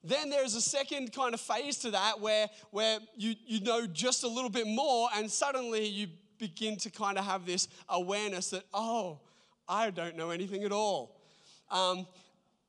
Then 0.04 0.30
there's 0.30 0.54
a 0.54 0.60
second 0.60 1.12
kind 1.12 1.34
of 1.34 1.40
phase 1.40 1.78
to 1.78 1.92
that 1.92 2.20
where, 2.20 2.48
where 2.70 2.98
you, 3.16 3.34
you 3.46 3.60
know 3.60 3.86
just 3.86 4.24
a 4.24 4.28
little 4.28 4.50
bit 4.50 4.66
more, 4.66 5.08
and 5.14 5.30
suddenly 5.30 5.86
you 5.86 6.08
begin 6.38 6.76
to 6.76 6.90
kind 6.90 7.18
of 7.18 7.24
have 7.24 7.46
this 7.46 7.68
awareness 7.88 8.50
that, 8.50 8.64
oh, 8.74 9.20
I 9.68 9.90
don't 9.90 10.16
know 10.16 10.30
anything 10.30 10.64
at 10.64 10.72
all. 10.72 11.20
Um, 11.70 12.06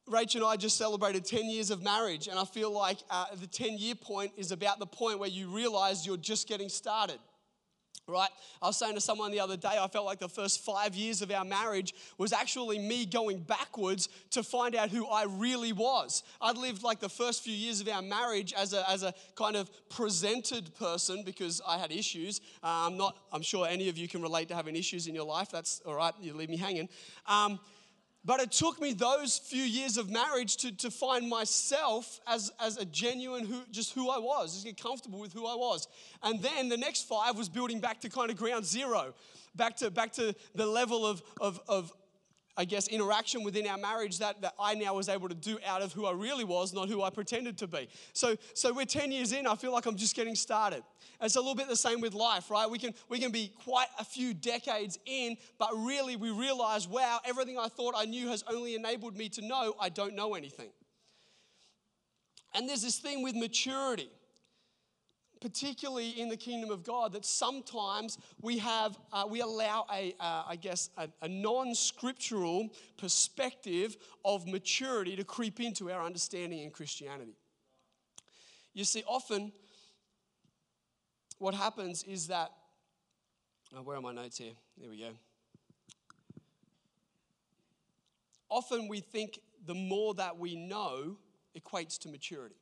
and 0.08 0.44
I 0.44 0.56
just 0.58 0.78
celebrated 0.78 1.26
10 1.26 1.46
years 1.46 1.72
of 1.72 1.82
marriage, 1.82 2.28
and 2.28 2.38
I 2.38 2.46
feel 2.46 2.72
like 2.72 2.98
uh, 3.10 3.26
the 3.40 3.48
10 3.48 3.78
year 3.78 3.96
point 3.96 4.32
is 4.38 4.52
about 4.52 4.80
the 4.80 4.86
point 4.86 5.18
where 5.20 5.30
you 5.30 5.50
realize 5.50 6.06
you're 6.06 6.18
just 6.18 6.48
getting 6.48 6.70
started. 6.70 7.20
Right? 8.08 8.30
I 8.62 8.68
was 8.68 8.78
saying 8.78 8.96
to 8.96 9.02
someone 9.02 9.32
the 9.32 9.40
other 9.40 9.56
day, 9.56 9.78
I 9.80 9.88
felt 9.88 10.06
like 10.06 10.20
the 10.20 10.28
first 10.28 10.64
five 10.64 10.94
years 10.94 11.22
of 11.22 11.32
our 11.32 11.46
marriage 11.46 11.94
was 12.18 12.34
actually 12.34 12.78
me 12.78 13.06
going 13.06 13.40
backwards 13.40 14.10
to 14.32 14.44
find 14.44 14.76
out 14.76 14.90
who 14.90 15.08
I 15.08 15.24
really 15.24 15.72
was. 15.72 16.24
I'd 16.42 16.58
lived 16.58 16.84
like 16.84 17.00
the 17.00 17.10
first 17.10 17.44
few 17.44 17.54
years 17.54 17.80
of 17.80 17.88
our 17.88 18.02
marriage 18.02 18.54
as 18.54 18.74
a, 18.74 18.90
as 18.90 19.04
a 19.04 19.14
kind 19.36 19.56
of 19.56 19.70
presented 19.90 20.76
person 20.76 21.24
because 21.24 21.62
I 21.66 21.78
had 21.78 21.92
issues. 21.92 22.42
I'm 22.62 22.98
not, 22.98 23.18
I'm 23.32 23.42
sure 23.42 23.66
any 23.68 23.88
of 23.88 23.98
you 23.98 24.08
can 24.08 24.22
relate 24.22 24.50
to 24.50 24.56
having 24.56 24.76
issues 24.76 25.08
in 25.08 25.16
your 25.16 25.26
life. 25.26 25.50
That's 25.50 25.82
all 25.86 25.96
right, 25.96 26.14
you 26.22 26.34
leave 26.34 26.50
me 26.50 26.58
hanging. 26.58 26.90
Um, 27.26 27.60
but 28.26 28.40
it 28.40 28.52
took 28.52 28.80
me 28.82 28.94
those 28.94 29.38
few 29.38 29.64
years 29.64 29.98
of 29.98 30.10
marriage 30.10 30.58
to, 30.58 30.72
to 30.78 30.90
find 30.90 31.28
myself 31.28 32.22
as, 32.28 32.52
as 32.60 32.78
a 32.78 32.86
genuine 32.86 33.46
who 33.46 33.62
just 33.72 33.94
who 33.94 34.10
I 34.10 34.18
was, 34.18 34.54
just 34.54 34.66
get 34.66 34.82
comfortable 34.82 35.20
with 35.20 35.34
who 35.34 35.46
I 35.46 35.56
was. 35.56 35.88
And 36.22 36.42
then 36.42 36.70
the 36.70 36.78
next 36.78 37.08
five 37.08 37.38
was 37.38 37.50
building 37.50 37.80
back 37.80 38.00
to 38.02 38.10
kind 38.10 38.30
of 38.30 38.38
ground 38.38 38.66
zero, 38.66 39.14
back 39.56 39.76
to 39.78 39.92
back 39.92 40.14
to 40.14 40.34
the 40.56 40.66
level 40.66 41.06
of, 41.06 41.22
of, 41.42 41.60
of 41.68 41.92
I 42.56 42.66
guess, 42.66 42.88
interaction 42.88 43.44
within 43.44 43.66
our 43.68 43.78
marriage 43.78 44.20
that, 44.20 44.42
that 44.42 44.54
I 44.60 44.76
now 44.76 44.94
was 44.94 45.10
able 45.10 45.28
to 45.28 45.36
do 45.36 45.58
out 45.66 45.82
of 45.82 45.92
who 45.92 46.06
I 46.06 46.12
really 46.12 46.44
was, 46.44 46.74
not 46.74 46.88
who 46.88 47.02
I 47.02 47.10
pretended 47.10 47.58
to 47.60 47.68
be. 47.68 47.90
So, 48.14 48.36
so 48.54 48.72
we're 48.72 48.86
10 48.86 49.12
years 49.12 49.32
in, 49.32 49.48
I 49.48 49.56
feel 49.56 49.72
like 49.72 49.88
I'm 49.88 49.96
just 49.96 50.16
getting 50.16 50.36
started. 50.36 50.84
It's 51.20 51.36
a 51.36 51.40
little 51.40 51.56
bit 51.56 51.68
the 51.68 51.76
same 51.76 52.00
with 52.00 52.14
life, 52.14 52.52
right? 52.52 52.70
We 52.70 52.78
can, 52.78 52.94
we 53.10 53.20
can 53.20 53.32
be 53.32 53.52
quite 53.64 53.88
a 53.98 54.06
few 54.06 54.34
decades 54.34 55.00
in, 55.06 55.38
but 55.58 55.70
really 55.76 56.16
we 56.16 56.30
realize, 56.30 56.88
wow, 56.88 57.20
everything 57.26 57.58
I 57.58 57.70
thought 57.70 57.96
I 57.98 58.06
knew 58.06 58.28
has 58.30 58.44
only 58.48 58.76
enabled 58.76 59.18
me 59.18 59.30
to 59.30 59.42
know 59.42 59.74
I 59.80 59.90
don't 59.90 60.16
know 60.16 60.36
anything. 60.36 60.70
And 62.54 62.70
there's 62.70 62.84
this 62.84 63.00
thing 63.00 63.24
with 63.24 63.36
maturity 63.36 64.10
particularly 65.44 66.12
in 66.12 66.30
the 66.30 66.38
kingdom 66.38 66.72
of 66.72 66.86
God, 66.86 67.12
that 67.12 67.26
sometimes 67.26 68.18
we 68.42 68.60
have, 68.60 68.98
uh, 69.12 69.26
we 69.30 69.42
allow 69.42 69.86
a, 69.94 70.16
uh, 70.18 70.44
I 70.48 70.56
guess, 70.56 70.90
a, 70.96 71.10
a 71.22 71.28
non-scriptural 71.28 72.70
perspective 72.96 73.98
of 74.24 74.48
maturity 74.48 75.18
to 75.18 75.26
creep 75.26 75.60
into 75.60 75.92
our 75.92 76.02
understanding 76.02 76.60
in 76.60 76.72
Christianity. 76.72 77.36
You 78.74 78.86
see, 78.86 79.04
often 79.06 79.52
what 81.40 81.54
happens 81.54 82.04
is 82.04 82.28
that, 82.28 82.50
oh, 83.76 83.82
where 83.82 83.98
are 83.98 84.02
my 84.02 84.14
notes 84.14 84.38
here? 84.38 84.54
There 84.78 84.90
we 84.90 85.00
go. 85.00 85.10
Often 88.50 88.88
we 88.88 89.02
think 89.02 89.40
the 89.66 89.74
more 89.74 90.14
that 90.14 90.38
we 90.38 90.56
know 90.56 91.18
equates 91.54 92.00
to 92.00 92.08
maturity 92.08 92.56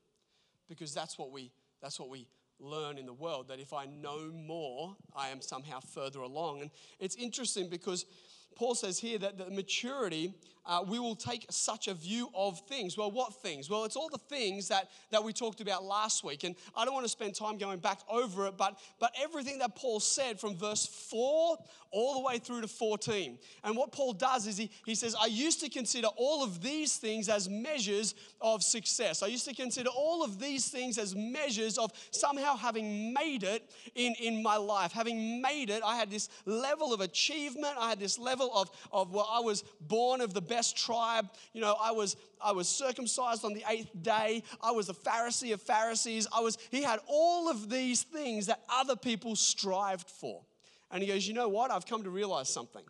because 0.68 0.96
that's 0.96 1.20
what 1.20 1.32
we 1.32 1.52
that's 1.80 2.00
what 2.00 2.10
we 2.10 2.28
learn 2.62 2.98
in 2.98 3.06
the 3.06 3.14
world 3.14 3.48
that 3.50 3.60
if 3.60 3.74
I 3.74 3.86
know 3.86 4.32
more, 4.32 4.96
I 5.16 5.30
am 5.30 5.42
somehow 5.42 5.80
further 5.80 6.20
along. 6.20 6.62
And 6.62 6.72
it's 7.00 7.16
interesting 7.16 7.70
because 7.70 8.06
Paul 8.56 8.76
says 8.76 9.00
here 9.00 9.18
that 9.20 9.38
the 9.38 9.50
maturity, 9.50 10.34
uh, 10.66 10.84
we 10.88 11.00
will 11.00 11.16
take 11.16 11.46
such 11.50 11.88
a 11.88 11.94
view 11.94 12.30
of 12.36 12.60
things. 12.62 12.98
Well, 12.98 13.12
what 13.12 13.42
things? 13.42 13.70
Well, 13.70 13.86
it's 13.86 13.96
all 13.96 14.10
the 14.10 14.18
things 14.18 14.68
that, 14.68 14.90
that 15.10 15.24
we 15.24 15.34
talked 15.34 15.62
about 15.62 15.84
last 15.84 16.24
week. 16.24 16.44
And 16.44 16.56
I 16.76 16.86
don't 16.86 16.94
want 16.94 17.06
to 17.06 17.10
spend 17.10 17.36
time 17.36 17.58
going 17.58 17.80
back 17.80 18.00
over 18.10 18.48
it, 18.48 18.58
but, 18.58 18.80
but 19.00 19.12
everything 19.22 19.60
that 19.60 19.76
Paul 19.76 20.00
said 20.00 20.40
from 20.40 20.56
verse 20.56 20.86
4 20.86 21.58
all 21.92 22.14
the 22.14 22.22
way 22.22 22.38
through 22.38 22.62
to 22.62 22.68
14. 22.68 23.38
And 23.64 23.76
what 23.76 23.92
Paul 23.92 24.14
does 24.14 24.48
is 24.48 24.58
he, 24.58 24.72
he 24.86 24.96
says, 24.96 25.16
I 25.20 25.26
used 25.26 25.60
to 25.62 25.70
consider 25.70 26.08
all 26.16 26.44
of 26.44 26.62
these 26.62 26.98
things 26.98 27.28
as 27.28 27.50
measures 27.50 28.16
of 28.40 28.64
success. 28.64 29.22
I 29.22 29.28
used 29.28 29.48
to 29.48 29.54
consider 29.54 29.90
all 29.90 30.24
of 30.24 30.40
these 30.40 30.70
things 30.70 30.98
as 30.98 31.16
measures 31.16 31.78
of 31.78 31.92
somehow 32.12 32.56
having 32.56 33.14
made 33.14 33.44
it 33.44 33.70
in, 33.96 34.14
in 34.22 34.42
my 34.42 34.56
life. 34.56 34.94
Having 34.94 35.42
made 35.42 35.70
it, 35.70 35.82
I 35.86 35.98
had 35.98 36.10
this 36.10 36.30
level 36.46 36.94
of 36.94 37.02
achievement, 37.02 37.76
I 37.78 37.90
had 37.90 38.00
this 38.00 38.18
level 38.18 38.41
of, 38.50 38.72
of 38.92 39.12
well, 39.12 39.30
I 39.32 39.40
was 39.40 39.64
born 39.82 40.22
of 40.22 40.34
the 40.34 40.42
best 40.42 40.78
tribe. 40.78 41.30
You 41.54 41.62
know, 41.62 41.76
I 41.82 41.92
was 41.92 42.16
I 42.44 42.52
was 42.52 42.68
circumcised 42.68 43.46
on 43.46 43.54
the 43.54 43.64
eighth 43.70 43.92
day. 44.02 44.44
I 44.62 44.72
was 44.72 44.90
a 44.90 44.94
Pharisee 44.94 45.54
of 45.54 45.62
Pharisees. 45.62 46.28
I 46.36 46.42
was, 46.42 46.58
he 46.72 46.82
had 46.82 47.00
all 47.08 47.50
of 47.50 47.70
these 47.70 48.04
things 48.04 48.48
that 48.48 48.62
other 48.70 48.96
people 48.96 49.36
strived 49.36 50.10
for. 50.10 50.44
And 50.92 51.02
he 51.02 51.08
goes, 51.08 51.28
You 51.28 51.34
know 51.34 51.50
what? 51.50 51.72
I've 51.72 51.86
come 51.86 52.04
to 52.04 52.10
realize 52.10 52.50
something. 52.50 52.84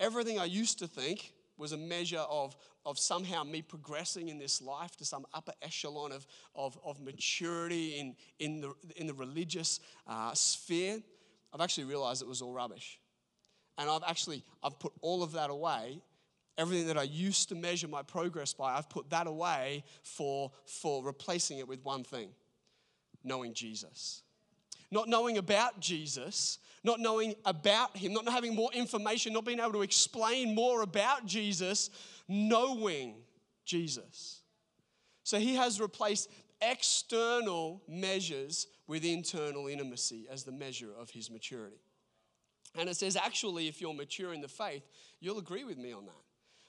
Everything 0.00 0.38
I 0.38 0.44
used 0.44 0.78
to 0.78 0.86
think 0.86 1.32
was 1.56 1.72
a 1.72 1.76
measure 1.76 2.24
of, 2.30 2.56
of 2.86 2.98
somehow 2.98 3.42
me 3.42 3.62
progressing 3.62 4.28
in 4.28 4.38
this 4.38 4.62
life 4.62 4.96
to 4.96 5.04
some 5.04 5.26
upper 5.34 5.52
echelon 5.60 6.12
of, 6.12 6.26
of, 6.54 6.78
of 6.84 7.00
maturity 7.00 7.98
in, 7.98 8.14
in, 8.38 8.60
the, 8.60 8.72
in 8.96 9.08
the 9.08 9.14
religious 9.14 9.80
uh, 10.06 10.32
sphere. 10.34 11.02
I've 11.52 11.60
actually 11.60 11.84
realized 11.84 12.22
it 12.22 12.28
was 12.28 12.42
all 12.42 12.52
rubbish. 12.52 13.00
And 13.78 13.88
I've 13.88 14.02
actually, 14.06 14.42
I've 14.62 14.78
put 14.78 14.92
all 15.00 15.22
of 15.22 15.32
that 15.32 15.50
away. 15.50 16.02
Everything 16.58 16.88
that 16.88 16.98
I 16.98 17.04
used 17.04 17.48
to 17.50 17.54
measure 17.54 17.86
my 17.86 18.02
progress 18.02 18.52
by, 18.52 18.76
I've 18.76 18.90
put 18.90 19.08
that 19.10 19.28
away 19.28 19.84
for, 20.02 20.50
for 20.66 21.04
replacing 21.04 21.58
it 21.58 21.68
with 21.68 21.84
one 21.84 22.02
thing 22.02 22.30
knowing 23.24 23.54
Jesus. 23.54 24.22
Not 24.90 25.08
knowing 25.08 25.38
about 25.38 25.80
Jesus, 25.80 26.58
not 26.82 26.98
knowing 26.98 27.34
about 27.44 27.96
him, 27.96 28.12
not 28.12 28.28
having 28.28 28.54
more 28.54 28.72
information, 28.72 29.32
not 29.32 29.44
being 29.44 29.60
able 29.60 29.72
to 29.72 29.82
explain 29.82 30.54
more 30.54 30.82
about 30.82 31.26
Jesus, 31.26 31.90
knowing 32.26 33.16
Jesus. 33.64 34.40
So 35.24 35.38
he 35.38 35.56
has 35.56 35.80
replaced 35.80 36.30
external 36.62 37.82
measures 37.86 38.66
with 38.86 39.04
internal 39.04 39.68
intimacy 39.68 40.26
as 40.30 40.42
the 40.42 40.52
measure 40.52 40.90
of 40.98 41.10
his 41.10 41.30
maturity. 41.30 41.76
And 42.78 42.88
it 42.88 42.96
says, 42.96 43.16
actually, 43.16 43.68
if 43.68 43.80
you're 43.80 43.94
mature 43.94 44.32
in 44.32 44.40
the 44.40 44.48
faith, 44.48 44.86
you'll 45.20 45.38
agree 45.38 45.64
with 45.64 45.78
me 45.78 45.92
on 45.92 46.06
that 46.06 46.27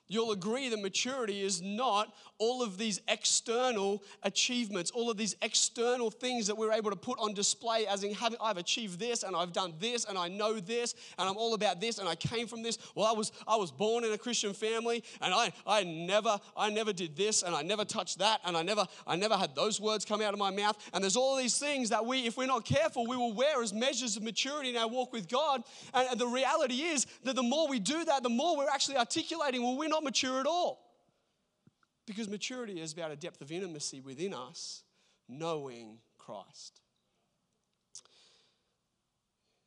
you'll 0.10 0.32
agree 0.32 0.68
that 0.68 0.82
maturity 0.82 1.42
is 1.42 1.62
not 1.62 2.14
all 2.40 2.64
of 2.64 2.78
these 2.78 3.00
external 3.08 4.02
achievements, 4.24 4.92
all 4.92 5.10
of 5.10 5.18
these 5.18 5.36
external 5.42 6.10
things 6.10 6.48
that 6.48 6.58
we're 6.58 6.72
able 6.72 6.90
to 6.90 6.96
put 6.96 7.20
on 7.20 7.34
display 7.34 7.86
as 7.86 8.04
in 8.04 8.16
I've 8.42 8.58
achieved 8.58 9.00
this 9.00 9.24
and 9.24 9.36
I've 9.36 9.54
done 9.54 9.74
this 9.80 10.06
and 10.06 10.18
I 10.18 10.28
know 10.30 10.60
this 10.60 10.96
and 11.18 11.30
I'm 11.30 11.38
all 11.38 11.54
about 11.54 11.80
this 11.80 12.00
and 12.00 12.08
I 12.08 12.16
came 12.16 12.48
from 12.48 12.64
this. 12.64 12.78
Well, 12.96 13.06
I 13.06 13.12
was 13.12 13.32
I 13.48 13.56
was 13.56 13.72
born 13.72 14.04
in 14.04 14.12
a 14.12 14.18
Christian 14.18 14.54
family 14.54 15.04
and 15.22 15.34
I 15.34 15.54
I 15.68 15.84
never 15.84 16.40
I 16.58 16.70
never 16.70 16.92
did 16.92 17.16
this 17.16 17.44
and 17.44 17.56
I 17.56 17.62
never 17.62 17.86
touched 17.86 18.20
that 18.20 18.42
and 18.46 18.58
I 18.58 18.64
never 18.64 18.86
I 19.06 19.16
never 19.16 19.36
had 19.36 19.56
those 19.56 19.80
words 19.80 20.06
come 20.06 20.22
out 20.22 20.34
of 20.34 20.40
my 20.40 20.52
mouth. 20.52 20.78
And 20.94 21.04
there's 21.04 21.18
all 21.18 21.36
these 21.36 21.58
things 21.58 21.90
that 21.90 22.06
we 22.06 22.26
if 22.26 22.38
we're 22.38 22.48
not 22.48 22.66
careful, 22.66 23.06
we 23.06 23.16
will 23.16 23.34
wear 23.34 23.62
as 23.62 23.74
measures 23.74 24.18
of 24.18 24.24
maturity 24.24 24.72
in 24.72 24.78
our 24.78 24.88
walk 24.88 25.14
with 25.14 25.30
God. 25.30 25.64
And 25.94 26.20
the 26.20 26.28
reality 26.28 26.82
is 26.82 27.06
that 27.24 27.36
the 27.36 27.44
more 27.44 27.70
we 27.70 27.80
do 27.80 28.04
that, 28.06 28.24
the 28.24 28.30
more 28.30 28.58
we're 28.58 28.70
actually 28.70 28.98
articulating, 28.98 29.62
well, 29.62 29.78
we're 29.78 29.90
not 29.90 29.99
not 30.00 30.06
mature 30.06 30.40
at 30.40 30.46
all. 30.46 30.86
Because 32.06 32.28
maturity 32.28 32.82
is 32.82 32.94
about 32.94 33.12
a 33.12 33.16
depth 33.16 33.42
of 33.42 33.52
intimacy 33.52 34.00
within 34.00 34.34
us, 34.34 34.84
knowing 35.28 35.98
Christ. 36.18 36.82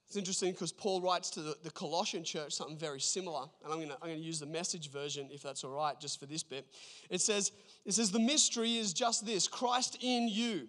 It's 0.08 0.16
interesting 0.16 0.52
because 0.52 0.72
Paul 0.72 1.00
writes 1.00 1.30
to 1.30 1.40
the, 1.40 1.56
the, 1.62 1.70
Colossian 1.70 2.22
church 2.22 2.52
something 2.52 2.76
very 2.76 3.00
similar, 3.00 3.44
and 3.64 3.72
I'm 3.72 3.78
going 3.78 3.96
to 4.04 4.14
use 4.14 4.38
the 4.38 4.46
message 4.46 4.90
version 4.90 5.28
if 5.30 5.42
that's 5.42 5.64
all 5.64 5.70
right, 5.70 5.98
just 5.98 6.20
for 6.20 6.26
this 6.26 6.42
bit. 6.42 6.66
It 7.08 7.22
says, 7.22 7.52
it 7.86 7.94
says, 7.94 8.10
The 8.10 8.18
mystery 8.18 8.76
is 8.76 8.92
just 8.92 9.24
this 9.24 9.48
Christ 9.48 9.96
in 10.02 10.28
you. 10.28 10.68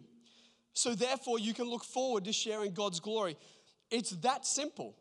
So 0.71 0.95
therefore, 0.95 1.39
you 1.39 1.53
can 1.53 1.65
look 1.65 1.83
forward 1.83 2.23
to 2.25 2.33
sharing 2.33 2.71
God's 2.73 3.01
glory. 3.01 3.35
It's 3.91 4.11
that 4.11 4.45
simple. 4.45 4.95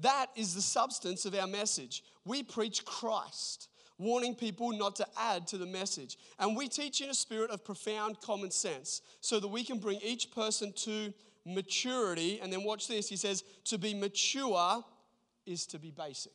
That 0.00 0.26
is 0.34 0.54
the 0.54 0.62
substance 0.62 1.24
of 1.24 1.34
our 1.34 1.46
message. 1.46 2.02
We 2.24 2.42
preach 2.42 2.84
Christ 2.84 3.68
warning 3.98 4.34
people 4.34 4.72
not 4.72 4.96
to 4.96 5.06
add 5.16 5.46
to 5.48 5.58
the 5.58 5.66
message. 5.66 6.18
And 6.38 6.56
we 6.56 6.68
teach 6.68 7.00
in 7.00 7.10
a 7.10 7.14
spirit 7.14 7.50
of 7.50 7.64
profound 7.64 8.20
common 8.20 8.50
sense 8.50 9.02
so 9.20 9.40
that 9.40 9.48
we 9.48 9.64
can 9.64 9.78
bring 9.78 10.00
each 10.02 10.30
person 10.30 10.72
to 10.78 11.12
maturity. 11.44 12.40
And 12.40 12.52
then 12.52 12.64
watch 12.64 12.88
this 12.88 13.08
he 13.08 13.16
says, 13.16 13.44
to 13.64 13.78
be 13.78 13.94
mature 13.94 14.84
is 15.46 15.66
to 15.66 15.78
be 15.78 15.90
basic. 15.90 16.32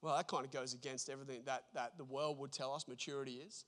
Well, 0.00 0.16
that 0.16 0.26
kind 0.26 0.44
of 0.44 0.50
goes 0.50 0.74
against 0.74 1.08
everything 1.08 1.42
that, 1.46 1.64
that 1.74 1.96
the 1.96 2.04
world 2.04 2.38
would 2.38 2.52
tell 2.52 2.74
us 2.74 2.88
maturity 2.88 3.40
is. 3.46 3.64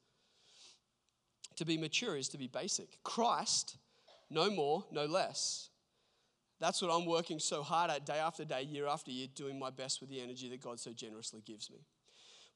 To 1.56 1.64
be 1.64 1.78
mature 1.78 2.16
is 2.16 2.28
to 2.30 2.38
be 2.38 2.48
basic. 2.48 3.02
Christ, 3.04 3.76
no 4.30 4.50
more, 4.50 4.84
no 4.90 5.06
less. 5.06 5.68
That's 6.64 6.80
what 6.80 6.90
I'm 6.90 7.04
working 7.04 7.38
so 7.40 7.62
hard 7.62 7.90
at 7.90 8.06
day 8.06 8.16
after 8.16 8.42
day, 8.42 8.62
year 8.62 8.86
after 8.86 9.10
year, 9.10 9.26
doing 9.34 9.58
my 9.58 9.68
best 9.68 10.00
with 10.00 10.08
the 10.08 10.18
energy 10.22 10.48
that 10.48 10.62
God 10.62 10.80
so 10.80 10.94
generously 10.94 11.42
gives 11.44 11.70
me. 11.70 11.76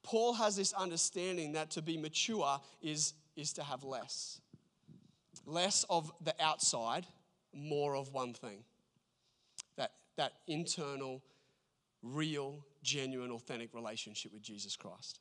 Paul 0.02 0.32
has 0.32 0.56
this 0.56 0.72
understanding 0.72 1.52
that 1.52 1.72
to 1.72 1.82
be 1.82 1.98
mature 1.98 2.58
is, 2.80 3.12
is 3.36 3.52
to 3.52 3.62
have 3.62 3.84
less. 3.84 4.40
Less 5.44 5.84
of 5.90 6.10
the 6.24 6.34
outside, 6.40 7.04
more 7.52 7.94
of 7.94 8.14
one 8.14 8.32
thing. 8.32 8.64
That, 9.76 9.90
that 10.16 10.32
internal, 10.46 11.22
real, 12.02 12.64
genuine, 12.82 13.30
authentic 13.30 13.74
relationship 13.74 14.32
with 14.32 14.40
Jesus 14.40 14.74
Christ. 14.74 15.20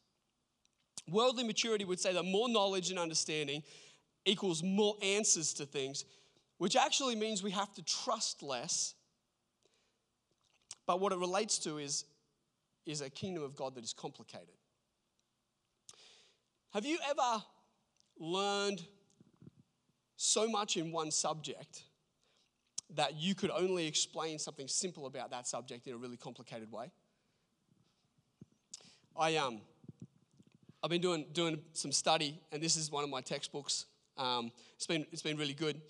Worldly 1.12 1.44
maturity 1.44 1.84
would 1.84 2.00
say 2.00 2.14
that 2.14 2.24
more 2.24 2.48
knowledge 2.48 2.90
and 2.90 2.98
understanding 2.98 3.64
equals 4.24 4.64
more 4.64 4.96
answers 5.02 5.54
to 5.56 5.66
things, 5.66 6.06
which 6.58 6.76
actually 6.76 7.16
means 7.16 7.44
we 7.44 7.52
have 7.52 7.74
to 7.74 7.84
trust 7.84 8.44
less 8.44 8.96
But 10.88 11.02
what 11.02 11.12
it 11.12 11.20
relates 11.20 11.60
to 11.60 11.78
is, 11.78 12.06
is 12.86 13.02
a 13.02 13.10
kingdom 13.10 13.44
of 13.44 13.56
God 13.56 13.76
that 13.76 13.84
is 13.84 13.94
complicated. 13.94 14.56
Have 16.74 16.86
you 16.86 16.98
ever 17.08 17.44
learned 18.18 18.84
so 20.16 20.48
much 20.48 20.78
in 20.78 20.92
one 20.92 21.12
subject 21.12 21.84
that 22.96 23.16
you 23.16 23.36
could 23.36 23.52
only 23.52 23.86
explain 23.86 24.40
something 24.40 24.68
simple 24.68 25.06
about 25.06 25.30
that 25.32 25.46
subject 25.46 25.88
in 25.88 25.94
a 25.94 25.98
really 25.98 26.18
complicated 26.18 26.72
way? 26.72 26.90
I 29.20 29.36
um, 29.36 29.60
I've 30.82 30.90
been 30.90 31.02
doing 31.02 31.26
doing 31.34 31.60
some 31.74 31.92
study, 31.92 32.40
and 32.52 32.62
this 32.62 32.78
is 32.78 32.92
one 32.92 33.04
of 33.04 33.10
my 33.10 33.20
textbooks. 33.20 33.86
Um, 34.18 34.52
it's 34.76 34.88
been 34.88 35.06
it's 35.12 35.22
been 35.22 35.38
really 35.38 35.54
good, 35.54 35.82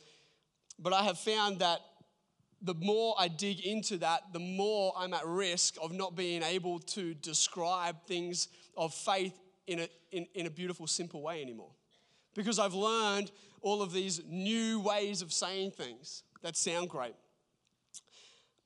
but 0.79 0.93
I 0.93 1.03
have 1.03 1.17
found 1.17 1.59
that 1.59 1.79
the 2.61 2.73
more 2.73 3.15
I 3.19 3.27
dig 3.27 3.59
into 3.61 3.97
that, 3.97 4.33
the 4.33 4.39
more 4.39 4.93
I'm 4.97 5.13
at 5.13 5.25
risk 5.25 5.75
of 5.81 5.91
not 5.91 6.15
being 6.15 6.43
able 6.43 6.79
to 6.79 7.13
describe 7.15 7.95
things 8.07 8.47
of 8.75 8.93
faith 8.93 9.37
in 9.67 9.79
a, 9.79 9.89
in, 10.11 10.27
in 10.33 10.47
a 10.47 10.49
beautiful, 10.49 10.87
simple 10.87 11.21
way 11.21 11.41
anymore. 11.41 11.71
Because 12.33 12.59
I've 12.59 12.73
learned 12.73 13.31
all 13.61 13.81
of 13.81 13.91
these 13.91 14.21
new 14.27 14.79
ways 14.79 15.21
of 15.21 15.33
saying 15.33 15.71
things 15.71 16.23
that 16.41 16.55
sound 16.55 16.89
great. 16.89 17.15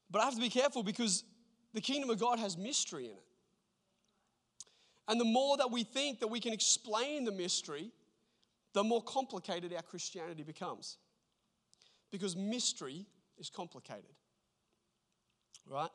But 0.09 0.21
I 0.21 0.25
have 0.25 0.35
to 0.35 0.41
be 0.41 0.49
careful 0.49 0.83
because 0.83 1.23
the 1.73 1.81
kingdom 1.81 2.09
of 2.09 2.19
God 2.19 2.39
has 2.39 2.57
mystery 2.57 3.05
in 3.05 3.11
it. 3.11 3.23
And 5.07 5.19
the 5.19 5.25
more 5.25 5.57
that 5.57 5.71
we 5.71 5.83
think 5.83 6.19
that 6.19 6.27
we 6.27 6.39
can 6.39 6.53
explain 6.53 7.25
the 7.25 7.31
mystery, 7.31 7.91
the 8.73 8.83
more 8.83 9.01
complicated 9.01 9.73
our 9.73 9.81
Christianity 9.81 10.43
becomes. 10.43 10.97
Because 12.11 12.35
mystery 12.35 13.05
is 13.37 13.49
complicated. 13.49 14.15
Right? 15.69 15.89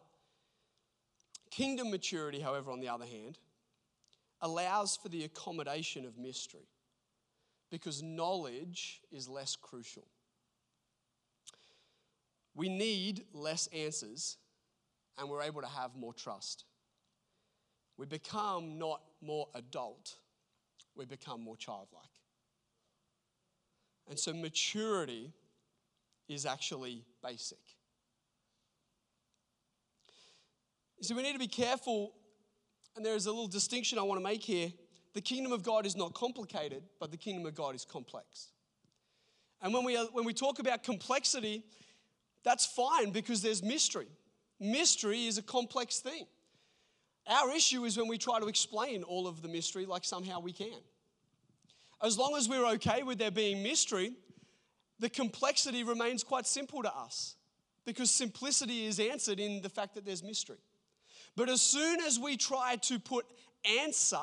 Kingdom 1.50 1.90
maturity, 1.90 2.40
however, 2.40 2.70
on 2.70 2.80
the 2.80 2.88
other 2.88 3.04
hand, 3.04 3.38
allows 4.40 4.96
for 4.96 5.08
the 5.08 5.24
accommodation 5.24 6.04
of 6.04 6.18
mystery 6.18 6.68
because 7.70 8.02
knowledge 8.02 9.00
is 9.10 9.28
less 9.28 9.56
crucial. 9.56 10.06
We 12.54 12.68
need 12.68 13.24
less 13.32 13.66
answers 13.68 14.36
and 15.18 15.28
we're 15.28 15.42
able 15.42 15.62
to 15.62 15.68
have 15.68 15.96
more 15.96 16.12
trust. 16.12 16.64
We 17.96 18.06
become 18.06 18.78
not 18.78 19.00
more 19.22 19.48
adult, 19.54 20.14
we 20.94 21.06
become 21.06 21.40
more 21.42 21.56
childlike. 21.56 22.04
And 24.08 24.18
so 24.18 24.32
maturity 24.32 25.32
is 26.28 26.46
actually 26.46 27.04
basic. 27.22 27.58
So 31.02 31.14
we 31.14 31.22
need 31.22 31.34
to 31.34 31.38
be 31.38 31.46
careful, 31.46 32.14
and 32.96 33.04
there 33.04 33.14
is 33.14 33.26
a 33.26 33.30
little 33.30 33.48
distinction 33.48 33.98
I 33.98 34.02
want 34.02 34.18
to 34.18 34.24
make 34.24 34.42
here. 34.42 34.72
The 35.14 35.20
kingdom 35.20 35.52
of 35.52 35.62
God 35.62 35.86
is 35.86 35.96
not 35.96 36.14
complicated, 36.14 36.82
but 36.98 37.10
the 37.10 37.16
kingdom 37.16 37.46
of 37.46 37.54
God 37.54 37.74
is 37.74 37.84
complex. 37.84 38.48
And 39.62 39.72
when 39.72 39.84
we, 39.84 39.96
uh, 39.96 40.06
when 40.12 40.24
we 40.24 40.32
talk 40.32 40.58
about 40.58 40.82
complexity, 40.82 41.64
that's 42.44 42.66
fine 42.66 43.10
because 43.10 43.42
there's 43.42 43.62
mystery. 43.62 44.08
Mystery 44.58 45.26
is 45.26 45.38
a 45.38 45.42
complex 45.42 46.00
thing. 46.00 46.26
Our 47.26 47.50
issue 47.50 47.84
is 47.84 47.96
when 47.96 48.08
we 48.08 48.18
try 48.18 48.38
to 48.40 48.46
explain 48.46 49.02
all 49.02 49.26
of 49.26 49.42
the 49.42 49.48
mystery 49.48 49.84
like 49.84 50.04
somehow 50.04 50.40
we 50.40 50.52
can. 50.52 50.80
As 52.02 52.18
long 52.18 52.36
as 52.36 52.48
we're 52.48 52.66
okay 52.74 53.02
with 53.02 53.18
there 53.18 53.30
being 53.30 53.62
mystery, 53.62 54.12
the 54.98 55.10
complexity 55.10 55.84
remains 55.84 56.24
quite 56.24 56.46
simple 56.46 56.82
to 56.82 56.94
us 56.94 57.36
because 57.84 58.10
simplicity 58.10 58.86
is 58.86 58.98
answered 58.98 59.38
in 59.38 59.62
the 59.62 59.68
fact 59.68 59.94
that 59.94 60.04
there's 60.04 60.22
mystery. 60.22 60.58
But 61.36 61.48
as 61.48 61.60
soon 61.60 62.00
as 62.00 62.18
we 62.18 62.36
try 62.36 62.76
to 62.82 62.98
put 62.98 63.26
answer 63.80 64.18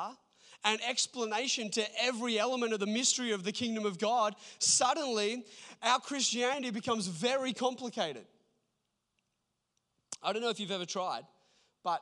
and 0.65 0.79
explanation 0.87 1.69
to 1.71 1.85
every 2.01 2.39
element 2.39 2.73
of 2.73 2.79
the 2.79 2.87
mystery 2.87 3.31
of 3.31 3.43
the 3.43 3.51
kingdom 3.51 3.85
of 3.85 3.99
God, 3.99 4.35
suddenly 4.59 5.45
our 5.81 5.99
Christianity 5.99 6.71
becomes 6.71 7.07
very 7.07 7.53
complicated. 7.53 8.25
I 10.21 10.33
don't 10.33 10.41
know 10.41 10.49
if 10.49 10.59
you've 10.59 10.71
ever 10.71 10.85
tried, 10.85 11.23
but 11.83 12.01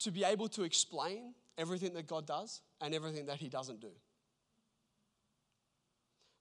to 0.00 0.10
be 0.10 0.24
able 0.24 0.48
to 0.50 0.64
explain 0.64 1.34
everything 1.56 1.94
that 1.94 2.06
God 2.06 2.26
does 2.26 2.60
and 2.80 2.94
everything 2.94 3.26
that 3.26 3.36
He 3.36 3.48
doesn't 3.48 3.80
do. 3.80 3.92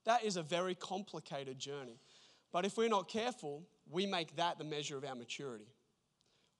That 0.05 0.23
is 0.23 0.37
a 0.37 0.43
very 0.43 0.75
complicated 0.75 1.59
journey. 1.59 1.99
But 2.51 2.65
if 2.65 2.77
we're 2.77 2.89
not 2.89 3.09
careful, 3.09 3.63
we 3.89 4.05
make 4.05 4.35
that 4.37 4.57
the 4.57 4.63
measure 4.63 4.97
of 4.97 5.03
our 5.03 5.15
maturity. 5.15 5.67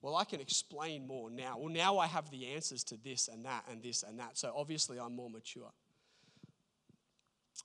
Well, 0.01 0.15
I 0.15 0.23
can 0.23 0.41
explain 0.41 1.07
more 1.07 1.29
now. 1.29 1.57
Well, 1.57 1.69
now 1.69 1.97
I 1.97 2.07
have 2.07 2.29
the 2.29 2.53
answers 2.53 2.83
to 2.85 2.97
this 2.97 3.27
and 3.27 3.45
that 3.45 3.63
and 3.71 3.81
this 3.81 4.03
and 4.03 4.19
that. 4.19 4.37
So 4.37 4.53
obviously, 4.55 4.99
I'm 4.99 5.15
more 5.15 5.29
mature. 5.29 5.71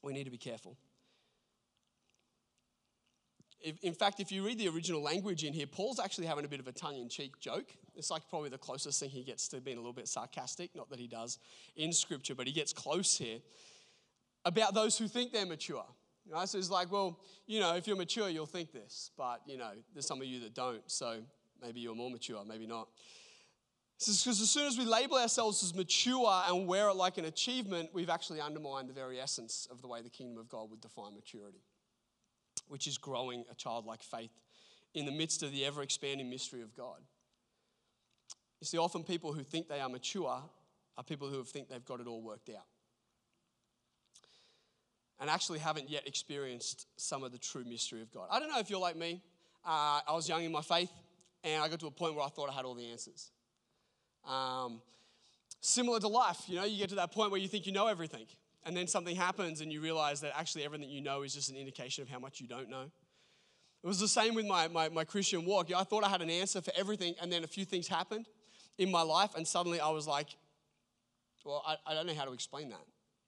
We 0.03 0.13
need 0.13 0.25
to 0.25 0.31
be 0.31 0.39
careful. 0.39 0.77
In 3.83 3.93
fact, 3.93 4.21
if 4.21 4.33
you 4.33 4.43
read 4.47 4.59
the 4.59 4.69
original 4.69 5.03
language 5.03 5.45
in 5.45 5.53
here, 5.53 5.67
Paul's 5.67 6.01
actually 6.01 6.27
having 6.27 6.47
a 6.47 6.49
bit 6.49 6.61
of 6.61 6.69
a 6.69 6.73
tongue 6.73 6.97
in 6.97 7.11
cheek 7.11 7.39
joke. 7.41 7.67
It's 7.95 8.11
like 8.11 8.23
probably 8.31 8.49
the 8.49 8.57
closest 8.57 9.01
thing 9.01 9.11
he 9.11 9.23
gets 9.23 9.49
to 9.49 9.61
being 9.61 9.77
a 9.77 9.81
little 9.81 9.93
bit 9.93 10.09
sarcastic. 10.09 10.75
Not 10.75 10.89
that 10.89 10.99
he 10.99 11.07
does 11.07 11.39
in 11.77 11.93
scripture, 11.93 12.35
but 12.35 12.47
he 12.47 12.55
gets 12.55 12.73
close 12.73 13.19
here 13.19 13.41
about 14.45 14.75
those 14.75 14.97
who 14.97 15.09
think 15.09 15.33
they're 15.33 15.47
mature. 15.47 15.85
So 16.45 16.59
it's 16.59 16.71
like, 16.71 16.93
well, 16.93 17.19
you 17.47 17.61
know, 17.61 17.75
if 17.75 17.87
you're 17.87 17.97
mature, 17.97 18.29
you'll 18.29 18.47
think 18.47 18.73
this, 18.73 19.11
but 19.17 19.41
you 19.47 19.57
know, 19.57 19.71
there's 19.93 20.07
some 20.07 20.21
of 20.21 20.27
you 20.27 20.41
that 20.41 20.55
don't. 20.55 20.83
So 20.87 21.19
maybe 21.61 21.81
you're 21.81 21.95
more 21.95 22.11
mature, 22.11 22.45
maybe 22.47 22.67
not. 22.67 22.89
This 23.99 24.09
is 24.09 24.23
Because 24.23 24.41
as 24.41 24.51
soon 24.51 24.67
as 24.67 24.79
we 24.79 24.85
label 24.85 25.19
ourselves 25.19 25.63
as 25.63 25.75
mature 25.75 26.43
and 26.49 26.67
wear 26.67 26.89
it 26.89 26.95
like 26.95 27.19
an 27.19 27.25
achievement, 27.27 27.91
we've 27.93 28.09
actually 28.09 28.41
undermined 28.41 28.89
the 28.89 28.95
very 28.95 29.21
essence 29.21 29.67
of 29.71 29.83
the 29.83 29.89
way 29.89 30.01
the 30.03 30.09
kingdom 30.09 30.39
of 30.39 30.49
God 30.49 30.71
would 30.71 30.81
define 30.81 31.15
maturity, 31.15 31.65
which 32.69 32.87
is 32.87 32.97
growing 32.97 33.45
a 33.51 33.55
childlike 33.55 34.03
faith 34.03 34.43
in 34.95 35.05
the 35.05 35.13
midst 35.13 35.43
of 35.43 35.53
the 35.53 35.67
ever 35.67 35.83
expanding 35.83 36.31
mystery 36.31 36.63
of 36.63 36.75
God. 36.75 37.01
You 38.61 38.67
see, 38.67 38.79
often 38.79 39.03
people 39.03 39.33
who 39.33 39.43
think 39.43 39.69
they 39.69 39.81
are 39.81 39.89
mature 39.89 40.43
are 40.97 41.05
people 41.05 41.29
who 41.29 41.43
think 41.45 41.69
they've 41.69 41.85
got 41.85 42.01
it 42.01 42.07
all 42.07 42.23
worked 42.23 42.51
out 42.51 42.67
and 45.21 45.29
actually 45.29 45.59
haven't 45.59 45.91
yet 45.91 46.07
experienced 46.07 46.87
some 46.97 47.23
of 47.23 47.31
the 47.31 47.39
true 47.39 47.65
mystery 47.65 48.01
of 48.01 48.11
God. 48.13 48.27
I 48.31 48.41
don't 48.41 48.49
know 48.49 48.59
if 48.59 48.71
you're 48.71 48.81
like 48.81 48.97
me. 48.97 49.21
Uh, 49.65 50.01
I 50.09 50.13
was 50.13 50.29
young 50.29 50.43
in 50.43 50.51
my 50.51 50.63
faith, 50.63 50.91
and 51.45 51.63
I 51.63 51.69
got 51.69 51.79
to 51.81 51.87
a 51.87 51.91
point 51.91 52.15
where 52.15 52.25
I 52.25 52.29
thought 52.29 52.49
I 52.49 52.55
had 52.55 52.65
all 52.65 52.75
the 52.75 52.91
answers. 52.91 53.31
Um, 54.27 54.81
similar 55.61 56.01
to 56.01 56.09
life, 56.09 56.39
you 56.47 56.57
know, 56.57 56.65
you 56.65 56.79
get 56.79 56.89
to 56.91 56.95
that 56.97 57.13
point 57.13 57.31
where 57.31 57.41
you 57.41 57.49
think 57.49 57.67
you 57.67 57.73
know 57.73 57.87
everything, 57.87 58.27
and 58.65 58.75
then 58.75 58.87
something 58.87 59.15
happens, 59.15 59.61
and 59.61 59.71
you 59.71 59.83
realize 59.83 60.23
that 60.23 60.33
actually 60.37 60.65
everything 60.65 60.89
you 60.89 61.03
know 61.03 61.23
is 61.23 61.35
just 61.35 61.51
an 61.51 61.57
indication 61.57 62.03
of 62.03 62.09
how 62.09 62.19
much 62.19 62.41
you 62.41 62.47
don't 62.47 62.71
know. 62.71 62.91
It 63.83 63.87
was 63.87 64.01
the 64.01 64.09
same 64.09 64.35
with 64.35 64.47
my, 64.47 64.69
my, 64.69 64.89
my 64.91 65.05
Christian 65.05 65.45
walk. 65.47 65.71
I 65.75 65.85
thought 65.85 66.05
I 66.05 66.09
had 66.09 66.21
an 66.21 66.31
answer 66.31 66.63
for 66.63 66.73
everything, 66.77 67.15
and 67.21 67.31
then 67.31 67.45
a 67.45 67.47
few 67.47 67.67
things 67.67 67.89
happened 67.89 68.27
in 68.79 68.91
my 68.91 69.03
life, 69.03 69.35
and 69.37 69.47
suddenly 69.47 69.81
I 69.81 69.91
was 69.91 70.07
like, 70.07 70.29
well, 71.45 71.63
I, 71.67 71.77
I 71.87 71.95
don't 71.95 72.07
know 72.07 72.15
how 72.15 72.25
to 72.25 72.33
explain 72.33 72.71
that. 72.71 72.85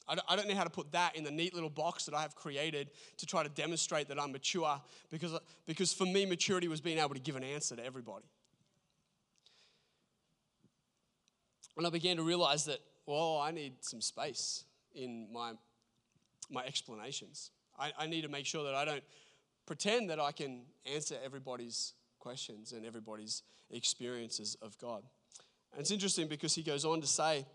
I 0.08 0.36
don't 0.36 0.48
know 0.48 0.54
how 0.54 0.64
to 0.64 0.70
put 0.70 0.92
that 0.92 1.16
in 1.16 1.24
the 1.24 1.30
neat 1.30 1.54
little 1.54 1.70
box 1.70 2.04
that 2.06 2.14
I 2.14 2.22
have 2.22 2.34
created 2.34 2.90
to 3.18 3.26
try 3.26 3.42
to 3.42 3.48
demonstrate 3.48 4.08
that 4.08 4.20
I'm 4.20 4.32
mature 4.32 4.80
because, 5.10 5.38
because 5.66 5.92
for 5.92 6.04
me, 6.04 6.26
maturity 6.26 6.68
was 6.68 6.80
being 6.80 6.98
able 6.98 7.14
to 7.14 7.20
give 7.20 7.36
an 7.36 7.44
answer 7.44 7.76
to 7.76 7.84
everybody. 7.84 8.24
And 11.76 11.86
I 11.86 11.90
began 11.90 12.16
to 12.16 12.22
realize 12.22 12.64
that, 12.66 12.80
well, 13.06 13.38
I 13.38 13.50
need 13.50 13.74
some 13.80 14.00
space 14.00 14.64
in 14.94 15.28
my, 15.32 15.52
my 16.50 16.64
explanations. 16.64 17.50
I, 17.78 17.92
I 17.98 18.06
need 18.06 18.22
to 18.22 18.28
make 18.28 18.46
sure 18.46 18.64
that 18.64 18.74
I 18.74 18.84
don't 18.84 19.04
pretend 19.66 20.10
that 20.10 20.20
I 20.20 20.32
can 20.32 20.62
answer 20.92 21.16
everybody's 21.24 21.94
questions 22.18 22.72
and 22.72 22.84
everybody's 22.84 23.42
experiences 23.70 24.56
of 24.60 24.76
God. 24.78 25.02
And 25.72 25.80
it's 25.80 25.90
interesting 25.90 26.28
because 26.28 26.54
he 26.54 26.62
goes 26.62 26.84
on 26.84 27.00
to 27.00 27.06
say, 27.06 27.46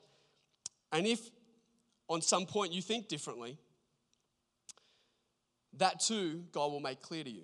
and 0.91 1.05
if 1.05 1.29
on 2.09 2.21
some 2.21 2.45
point 2.45 2.73
you 2.73 2.81
think 2.81 3.07
differently, 3.07 3.57
that 5.73 5.99
too 5.99 6.43
God 6.51 6.71
will 6.71 6.79
make 6.79 7.01
clear 7.01 7.23
to 7.23 7.29
you. 7.29 7.43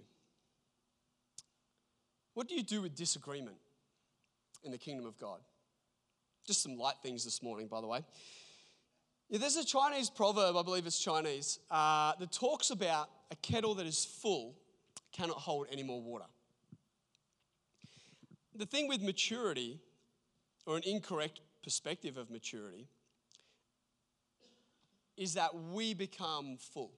What 2.34 2.48
do 2.48 2.56
you 2.56 2.64
do 2.64 2.82
with 2.82 2.96
disagreement 2.96 3.58
in 4.64 4.72
the 4.72 4.78
kingdom 4.78 5.06
of 5.06 5.18
God? 5.20 5.40
Just 6.48 6.64
some 6.64 6.78
light 6.78 6.96
things 7.04 7.24
this 7.24 7.44
morning, 7.44 7.68
by 7.68 7.80
the 7.80 7.88
way. 7.88 8.00
Yeah, 9.30 9.40
there's 9.40 9.56
a 9.56 9.66
Chinese 9.66 10.10
proverb, 10.10 10.56
I 10.56 10.64
believe 10.64 10.86
it's 10.86 11.00
Chinese, 11.00 11.60
uh, 11.72 12.14
that 12.20 12.32
talks 12.32 12.70
about 12.70 13.10
a 13.32 13.36
kettle 13.38 13.76
that 13.76 13.86
is 13.86 14.06
full 14.06 14.56
cannot 15.12 15.38
hold 15.38 15.68
any 15.72 15.84
more 15.84 16.02
water. 16.02 16.26
The 18.56 18.66
thing 18.66 18.88
with 18.88 19.02
maturity, 19.02 19.80
or 20.66 20.76
an 20.78 20.84
incorrect 20.86 21.40
perspective 21.64 22.18
of 22.18 22.30
maturity, 22.30 22.88
is 25.18 25.36
that 25.36 25.56
we 25.56 25.94
become 25.94 26.58
full. 26.58 26.92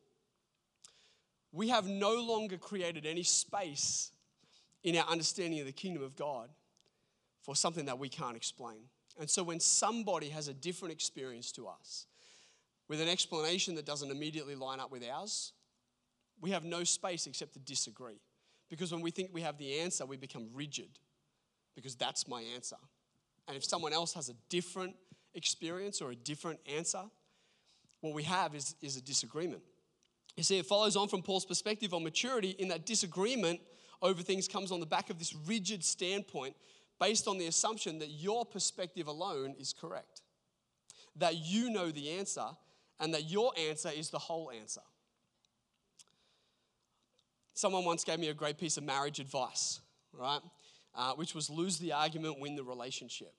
We 1.52 1.70
have 1.70 1.88
no 1.88 2.16
longer 2.16 2.58
created 2.58 3.06
any 3.06 3.24
space 3.24 4.12
in 4.84 4.96
our 4.98 5.08
understanding 5.08 5.60
of 5.60 5.66
the 5.66 5.72
kingdom 5.72 6.04
of 6.04 6.16
God 6.16 6.50
for 7.42 7.56
something 7.56 7.86
that 7.86 8.00
we 8.00 8.10
can't 8.10 8.36
explain. 8.36 8.90
And 9.20 9.30
so 9.30 9.44
when 9.44 9.60
somebody 9.60 10.30
has 10.30 10.48
a 10.48 10.54
different 10.54 10.94
experience 10.94 11.52
to 11.54 11.68
us, 11.68 12.08
with 12.88 13.02
an 13.02 13.08
explanation 13.08 13.76
that 13.76 13.86
doesn't 13.86 14.12
immediately 14.12 14.56
line 14.56 14.80
up 14.80 14.92
with 14.92 15.04
ours, 15.08 15.54
we 16.42 16.52
have 16.52 16.64
no 16.64 16.84
space 16.84 17.26
except 17.26 17.54
to 17.54 17.60
disagree. 17.60 18.20
Because 18.70 18.92
when 18.92 19.02
we 19.02 19.12
think 19.12 19.30
we 19.34 19.42
have 19.42 19.58
the 19.58 19.80
answer, 19.80 20.06
we 20.06 20.18
become 20.18 20.50
rigid, 20.54 21.00
because 21.76 21.96
that's 21.96 22.28
my 22.28 22.42
answer. 22.54 22.78
And 23.48 23.56
if 23.56 23.64
someone 23.64 23.94
else 23.94 24.14
has 24.14 24.30
a 24.30 24.34
different 24.50 24.96
experience 25.34 26.02
or 26.02 26.12
a 26.12 26.16
different 26.16 26.60
answer, 26.68 27.04
what 28.02 28.14
we 28.14 28.24
have 28.24 28.56
is, 28.56 28.76
is 28.82 28.98
a 28.98 29.02
disagreement. 29.02 29.62
You 30.36 30.44
see, 30.44 30.58
it 30.58 30.66
follows 30.66 30.96
on 30.96 31.08
from 31.08 31.22
Paul's 31.22 31.46
perspective 31.46 31.94
on 31.94 32.04
maturity 32.04 32.56
in 32.60 32.68
that 32.70 32.86
disagreement 32.86 33.62
over 34.02 34.22
things 34.22 34.48
comes 34.48 34.72
on 34.72 34.80
the 34.80 34.86
back 34.86 35.10
of 35.10 35.18
this 35.18 35.34
rigid 35.48 35.84
standpoint 35.84 36.56
based 37.00 37.28
on 37.28 37.38
the 37.38 37.48
assumption 37.48 38.00
that 38.00 38.10
your 38.10 38.46
perspective 38.46 39.08
alone 39.08 39.56
is 39.60 39.74
correct, 39.74 40.22
that 41.16 41.36
you 41.38 41.70
know 41.70 41.92
the 41.92 42.12
answer, 42.12 42.46
and 43.00 43.14
that 43.14 43.30
your 43.30 43.52
answer 43.58 43.90
is 43.90 44.10
the 44.10 44.20
whole 44.20 44.52
answer. 44.52 44.82
Someone 47.54 47.86
once 47.86 48.04
gave 48.04 48.20
me 48.20 48.30
a 48.30 48.34
great 48.34 48.58
piece 48.58 48.78
of 48.78 48.84
marriage 48.84 49.20
advice, 49.20 49.80
right? 50.12 50.42
Uh, 50.94 51.14
which 51.14 51.34
was 51.34 51.50
lose 51.50 51.78
the 51.80 51.94
argument, 51.94 52.40
win 52.40 52.56
the 52.56 52.64
relationship. 52.64 53.34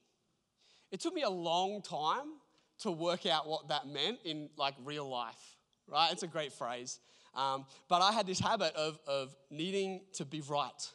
It 0.91 1.01
took 1.01 1.15
me 1.15 1.23
a 1.23 1.31
long 1.31 1.83
time 1.83 2.39
to 2.81 2.91
work 2.91 3.27
out 3.27 3.49
what 3.49 3.69
that 3.69 3.87
meant 3.87 4.19
in 4.25 4.49
like 4.57 4.75
real 4.85 5.09
life, 5.09 5.57
right? 5.89 6.11
It's 6.13 6.23
a 6.23 6.29
great 6.29 6.53
phrase. 6.53 7.01
Um, 7.35 7.67
but 7.89 8.01
I 8.01 8.13
had 8.13 8.27
this 8.27 8.41
habit 8.41 8.75
of, 8.75 8.99
of 9.07 9.35
needing 9.51 10.01
to 10.15 10.25
be 10.25 10.43
right. 10.49 10.91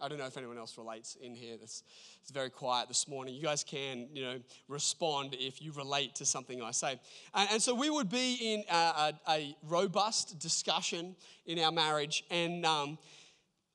I 0.00 0.08
don't 0.08 0.18
know 0.18 0.26
if 0.26 0.36
anyone 0.36 0.58
else 0.58 0.76
relates 0.76 1.16
in 1.16 1.34
here. 1.34 1.56
It's, 1.60 1.82
it's 2.20 2.30
very 2.30 2.50
quiet 2.50 2.88
this 2.88 3.08
morning. 3.08 3.34
You 3.34 3.42
guys 3.42 3.64
can, 3.64 4.08
you 4.12 4.22
know, 4.22 4.40
respond 4.68 5.34
if 5.38 5.62
you 5.62 5.72
relate 5.72 6.14
to 6.16 6.26
something 6.26 6.62
I 6.62 6.70
say. 6.70 7.00
And, 7.34 7.48
and 7.52 7.62
so 7.62 7.74
we 7.74 7.88
would 7.88 8.10
be 8.10 8.34
in 8.54 8.64
a, 8.70 8.74
a, 8.76 9.14
a, 9.28 9.56
robust 9.66 10.38
discussion 10.38 11.16
in 11.46 11.58
our 11.58 11.72
marriage, 11.72 12.24
and, 12.30 12.66
um, 12.66 12.98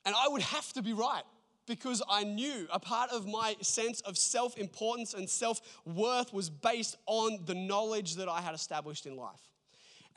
and 0.05 0.13
I 0.15 0.27
would 0.27 0.43
have 0.43 0.71
to 0.73 0.81
be 0.81 0.93
right 0.93 1.23
because 1.71 2.03
I 2.09 2.25
knew 2.25 2.67
a 2.69 2.81
part 2.81 3.11
of 3.11 3.25
my 3.25 3.55
sense 3.61 4.01
of 4.01 4.17
self 4.17 4.57
importance 4.57 5.13
and 5.13 5.29
self 5.29 5.61
worth 5.85 6.33
was 6.33 6.49
based 6.49 6.97
on 7.05 7.39
the 7.45 7.55
knowledge 7.55 8.15
that 8.15 8.27
I 8.27 8.41
had 8.41 8.53
established 8.53 9.05
in 9.05 9.15
life. 9.15 9.39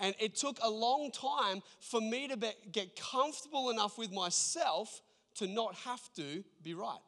And 0.01 0.17
it 0.19 0.35
took 0.35 0.59
a 0.61 0.69
long 0.69 1.13
time 1.13 1.63
for 1.79 2.01
me 2.01 2.27
to 2.27 2.37
be, 2.37 2.51
get 2.73 3.01
comfortable 3.01 3.71
enough 3.71 3.97
with 3.97 4.11
myself 4.11 5.01
to 5.37 5.47
not 5.47 5.77
have 5.77 6.01
to 6.17 6.43
be 6.65 6.75
right. 6.75 6.99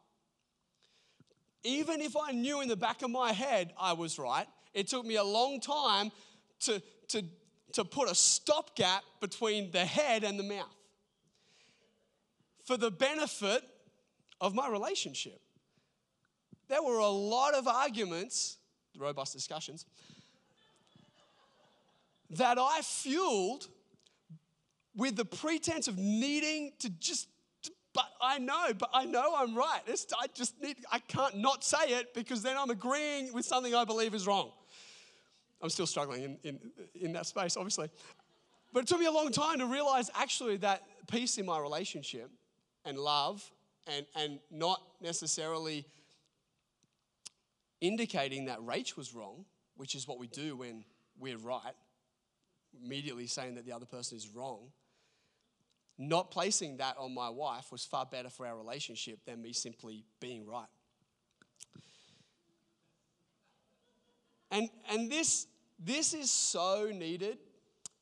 Even 1.65 1.99
if 1.99 2.15
I 2.15 2.31
knew 2.31 2.61
in 2.61 2.69
the 2.69 2.77
back 2.77 3.01
of 3.01 3.11
my 3.11 3.33
head 3.33 3.73
I 3.77 3.91
was 3.91 4.17
right, 4.17 4.47
it 4.73 4.87
took 4.87 5.05
me 5.05 5.17
a 5.17 5.23
long 5.25 5.59
time 5.59 6.09
to, 6.61 6.81
to, 7.09 7.21
to 7.73 7.83
put 7.83 8.09
a 8.09 8.15
stopgap 8.15 9.03
between 9.19 9.71
the 9.71 9.83
head 9.83 10.23
and 10.23 10.39
the 10.39 10.43
mouth 10.43 10.73
for 12.63 12.77
the 12.77 12.91
benefit 12.91 13.63
of 14.39 14.53
my 14.53 14.69
relationship. 14.69 15.39
There 16.67 16.83
were 16.83 16.99
a 16.99 17.07
lot 17.07 17.53
of 17.53 17.67
arguments, 17.67 18.57
robust 18.97 19.33
discussions, 19.33 19.85
that 22.31 22.57
I 22.59 22.81
fueled 22.83 23.67
with 24.95 25.15
the 25.15 25.25
pretense 25.25 25.87
of 25.87 25.97
needing 25.97 26.73
to 26.79 26.89
just, 26.89 27.29
but 27.93 28.05
I 28.21 28.39
know, 28.39 28.73
but 28.77 28.89
I 28.93 29.05
know 29.05 29.33
I'm 29.37 29.55
right. 29.55 29.81
It's, 29.87 30.07
I 30.19 30.27
just 30.33 30.61
need, 30.61 30.77
I 30.91 30.99
can't 30.99 31.37
not 31.37 31.63
say 31.63 31.85
it 31.89 32.13
because 32.13 32.41
then 32.41 32.57
I'm 32.57 32.69
agreeing 32.69 33.31
with 33.31 33.45
something 33.45 33.73
I 33.73 33.85
believe 33.85 34.13
is 34.13 34.27
wrong. 34.27 34.51
I'm 35.61 35.69
still 35.69 35.87
struggling 35.87 36.23
in, 36.23 36.37
in, 36.43 36.59
in 36.99 37.13
that 37.13 37.27
space, 37.27 37.55
obviously. 37.55 37.89
But 38.73 38.81
it 38.83 38.87
took 38.87 38.99
me 38.99 39.05
a 39.05 39.11
long 39.11 39.31
time 39.31 39.59
to 39.59 39.65
realize 39.65 40.09
actually 40.13 40.57
that 40.57 40.83
peace 41.09 41.37
in 41.37 41.45
my 41.45 41.59
relationship 41.59 42.29
and 42.85 42.97
love 42.97 43.49
and, 43.95 44.05
and 44.15 44.39
not 44.51 44.81
necessarily 45.01 45.85
indicating 47.81 48.45
that 48.45 48.59
Rach 48.59 48.97
was 48.97 49.13
wrong, 49.13 49.45
which 49.75 49.95
is 49.95 50.07
what 50.07 50.19
we 50.19 50.27
do 50.27 50.55
when 50.57 50.83
we're 51.19 51.37
right, 51.37 51.73
immediately 52.83 53.27
saying 53.27 53.55
that 53.55 53.65
the 53.65 53.71
other 53.71 53.85
person 53.85 54.17
is 54.17 54.29
wrong. 54.29 54.71
Not 55.97 56.29
placing 56.29 56.77
that 56.77 56.95
on 56.97 57.13
my 57.13 57.29
wife 57.29 57.71
was 57.71 57.83
far 57.83 58.05
better 58.05 58.29
for 58.29 58.45
our 58.45 58.55
relationship 58.55 59.19
than 59.25 59.41
me 59.41 59.53
simply 59.53 60.03
being 60.19 60.45
right. 60.45 60.67
And, 64.51 64.69
and 64.91 65.11
this, 65.11 65.47
this 65.79 66.13
is 66.13 66.31
so 66.31 66.91
needed 66.93 67.37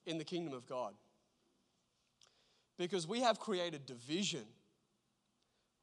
in 0.05 0.17
the 0.17 0.23
kingdom 0.23 0.53
of 0.53 0.67
God 0.67 0.93
because 2.77 3.07
we 3.07 3.21
have 3.21 3.39
created 3.39 3.85
division 3.85 4.45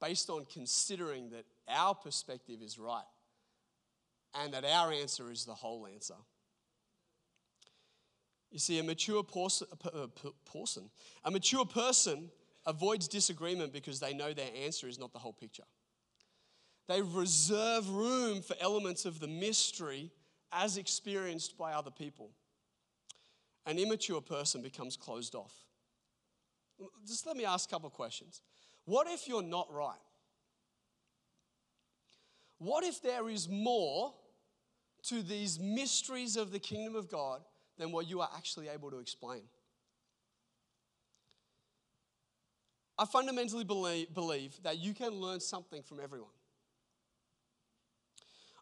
based 0.02 0.28
on 0.28 0.44
considering 0.52 1.30
that 1.30 1.44
our 1.68 1.94
perspective 1.94 2.60
is 2.60 2.78
right 2.78 3.04
and 4.34 4.52
that 4.52 4.64
our 4.64 4.92
answer 4.92 5.30
is 5.30 5.44
the 5.44 5.54
whole 5.54 5.86
answer. 5.86 6.16
You 8.50 8.58
see, 8.58 8.80
a 8.80 8.82
mature 8.82 9.22
person, 9.22 9.68
a 11.24 11.30
mature 11.30 11.64
person 11.64 12.30
avoids 12.66 13.06
disagreement 13.08 13.72
because 13.72 14.00
they 14.00 14.12
know 14.12 14.32
their 14.32 14.50
answer 14.64 14.88
is 14.88 14.98
not 14.98 15.12
the 15.12 15.18
whole 15.20 15.32
picture. 15.32 15.64
They 16.88 17.00
reserve 17.00 17.88
room 17.88 18.42
for 18.42 18.56
elements 18.60 19.04
of 19.04 19.20
the 19.20 19.28
mystery 19.28 20.10
as 20.50 20.76
experienced 20.76 21.56
by 21.56 21.72
other 21.72 21.92
people. 21.92 22.32
An 23.64 23.78
immature 23.78 24.20
person 24.20 24.62
becomes 24.62 24.96
closed 24.96 25.36
off. 25.36 25.54
Just 27.06 27.24
let 27.24 27.36
me 27.36 27.44
ask 27.44 27.70
a 27.70 27.72
couple 27.72 27.86
of 27.86 27.92
questions. 27.92 28.42
What 28.85 29.07
if 29.09 29.29
you're 29.29 29.42
not 29.42 29.73
right? 29.73 29.97
What 32.59 32.85
if 32.85 33.03
there 33.03 33.29
is 33.29 33.49
more 33.49 34.12
to 35.05 35.23
these 35.23 35.59
mysteries 35.59 36.37
of 36.37 36.53
the 36.53 36.59
kingdom 36.59 36.95
of 36.95 37.09
God 37.09 37.42
than 37.79 37.90
what 37.90 38.09
you 38.09 38.21
are 38.21 38.31
actually 38.37 38.68
able 38.68 38.90
to 38.90 38.99
explain? 38.99 39.42
I 42.99 43.05
fundamentally 43.05 43.64
believe, 43.64 44.14
believe 44.14 44.62
that 44.62 44.79
you 44.79 44.95
can 44.95 45.11
learn 45.11 45.40
something 45.40 45.83
from 45.83 45.99
everyone. 45.99 46.31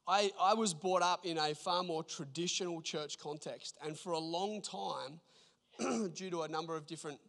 I, 0.09 0.31
I 0.41 0.55
was 0.55 0.73
brought 0.73 1.03
up 1.03 1.27
in 1.27 1.37
a 1.37 1.55
far 1.55 1.83
more 1.83 2.03
traditional 2.03 2.81
church 2.81 3.19
context, 3.19 3.77
and 3.85 3.99
for 3.99 4.13
a 4.13 4.19
long 4.19 4.63
time, 4.63 5.21
due 6.15 6.31
to 6.31 6.43
a 6.43 6.49
number 6.49 6.75
of 6.75 6.87
different 6.87 7.21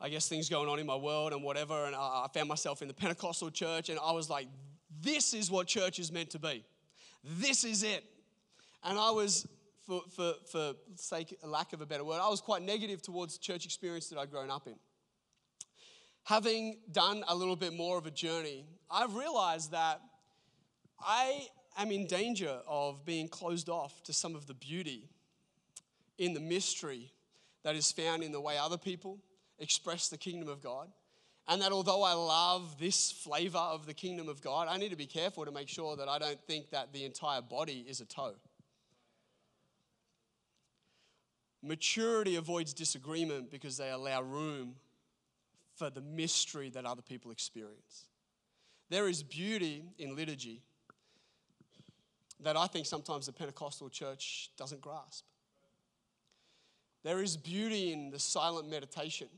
I 0.00 0.08
guess, 0.08 0.28
things 0.28 0.48
going 0.48 0.68
on 0.68 0.78
in 0.78 0.86
my 0.86 0.96
world 0.96 1.32
and 1.32 1.42
whatever. 1.42 1.86
And 1.86 1.94
I 1.96 2.26
found 2.32 2.48
myself 2.48 2.82
in 2.82 2.88
the 2.88 2.94
Pentecostal 2.94 3.50
church, 3.50 3.88
and 3.88 3.98
I 3.98 4.12
was 4.12 4.28
like, 4.28 4.48
this 5.00 5.34
is 5.34 5.50
what 5.50 5.66
church 5.66 5.98
is 5.98 6.12
meant 6.12 6.30
to 6.30 6.38
be. 6.38 6.64
This 7.24 7.64
is 7.64 7.82
it. 7.82 8.04
And 8.84 8.98
I 8.98 9.10
was, 9.10 9.48
for, 9.86 10.02
for, 10.14 10.34
for 10.50 10.74
sake, 10.94 11.36
lack 11.42 11.72
of 11.72 11.80
a 11.80 11.86
better 11.86 12.04
word, 12.04 12.20
I 12.22 12.28
was 12.28 12.40
quite 12.40 12.62
negative 12.62 13.02
towards 13.02 13.38
the 13.38 13.42
church 13.42 13.64
experience 13.64 14.08
that 14.08 14.18
I'd 14.18 14.30
grown 14.30 14.50
up 14.50 14.66
in. 14.66 14.74
Having 16.24 16.78
done 16.92 17.24
a 17.28 17.34
little 17.34 17.56
bit 17.56 17.72
more 17.72 17.98
of 17.98 18.06
a 18.06 18.10
journey, 18.10 18.64
I've 18.90 19.14
realized 19.14 19.70
that 19.72 20.00
I 21.00 21.46
am 21.78 21.90
in 21.90 22.06
danger 22.06 22.58
of 22.66 23.04
being 23.04 23.28
closed 23.28 23.68
off 23.68 24.02
to 24.04 24.12
some 24.12 24.34
of 24.34 24.46
the 24.46 24.54
beauty 24.54 25.08
in 26.18 26.34
the 26.34 26.40
mystery 26.40 27.12
that 27.62 27.76
is 27.76 27.92
found 27.92 28.22
in 28.22 28.32
the 28.32 28.40
way 28.40 28.56
other 28.58 28.78
people 28.78 29.18
express 29.58 30.08
the 30.08 30.18
kingdom 30.18 30.48
of 30.48 30.62
God. 30.62 30.88
And 31.48 31.62
that 31.62 31.70
although 31.70 32.02
I 32.02 32.12
love 32.12 32.78
this 32.78 33.12
flavor 33.12 33.58
of 33.58 33.86
the 33.86 33.94
kingdom 33.94 34.28
of 34.28 34.40
God, 34.40 34.66
I 34.68 34.78
need 34.78 34.90
to 34.90 34.96
be 34.96 35.06
careful 35.06 35.44
to 35.44 35.52
make 35.52 35.68
sure 35.68 35.96
that 35.96 36.08
I 36.08 36.18
don't 36.18 36.40
think 36.46 36.70
that 36.70 36.92
the 36.92 37.04
entire 37.04 37.40
body 37.40 37.84
is 37.88 38.00
a 38.00 38.04
toe. 38.04 38.34
Maturity 41.62 42.36
avoids 42.36 42.74
disagreement 42.74 43.50
because 43.50 43.76
they 43.76 43.90
allow 43.90 44.22
room 44.22 44.74
for 45.76 45.90
the 45.90 46.00
mystery 46.00 46.70
that 46.70 46.84
other 46.84 47.02
people 47.02 47.30
experience. 47.30 48.06
There 48.88 49.08
is 49.08 49.22
beauty 49.22 49.84
in 49.98 50.16
liturgy 50.16 50.62
that 52.40 52.56
I 52.56 52.66
think 52.66 52.86
sometimes 52.86 53.26
the 53.26 53.32
Pentecostal 53.32 53.88
church 53.88 54.50
doesn't 54.56 54.80
grasp. 54.80 55.24
There 57.02 57.22
is 57.22 57.36
beauty 57.36 57.92
in 57.92 58.10
the 58.10 58.18
silent 58.18 58.68
meditation 58.68 59.28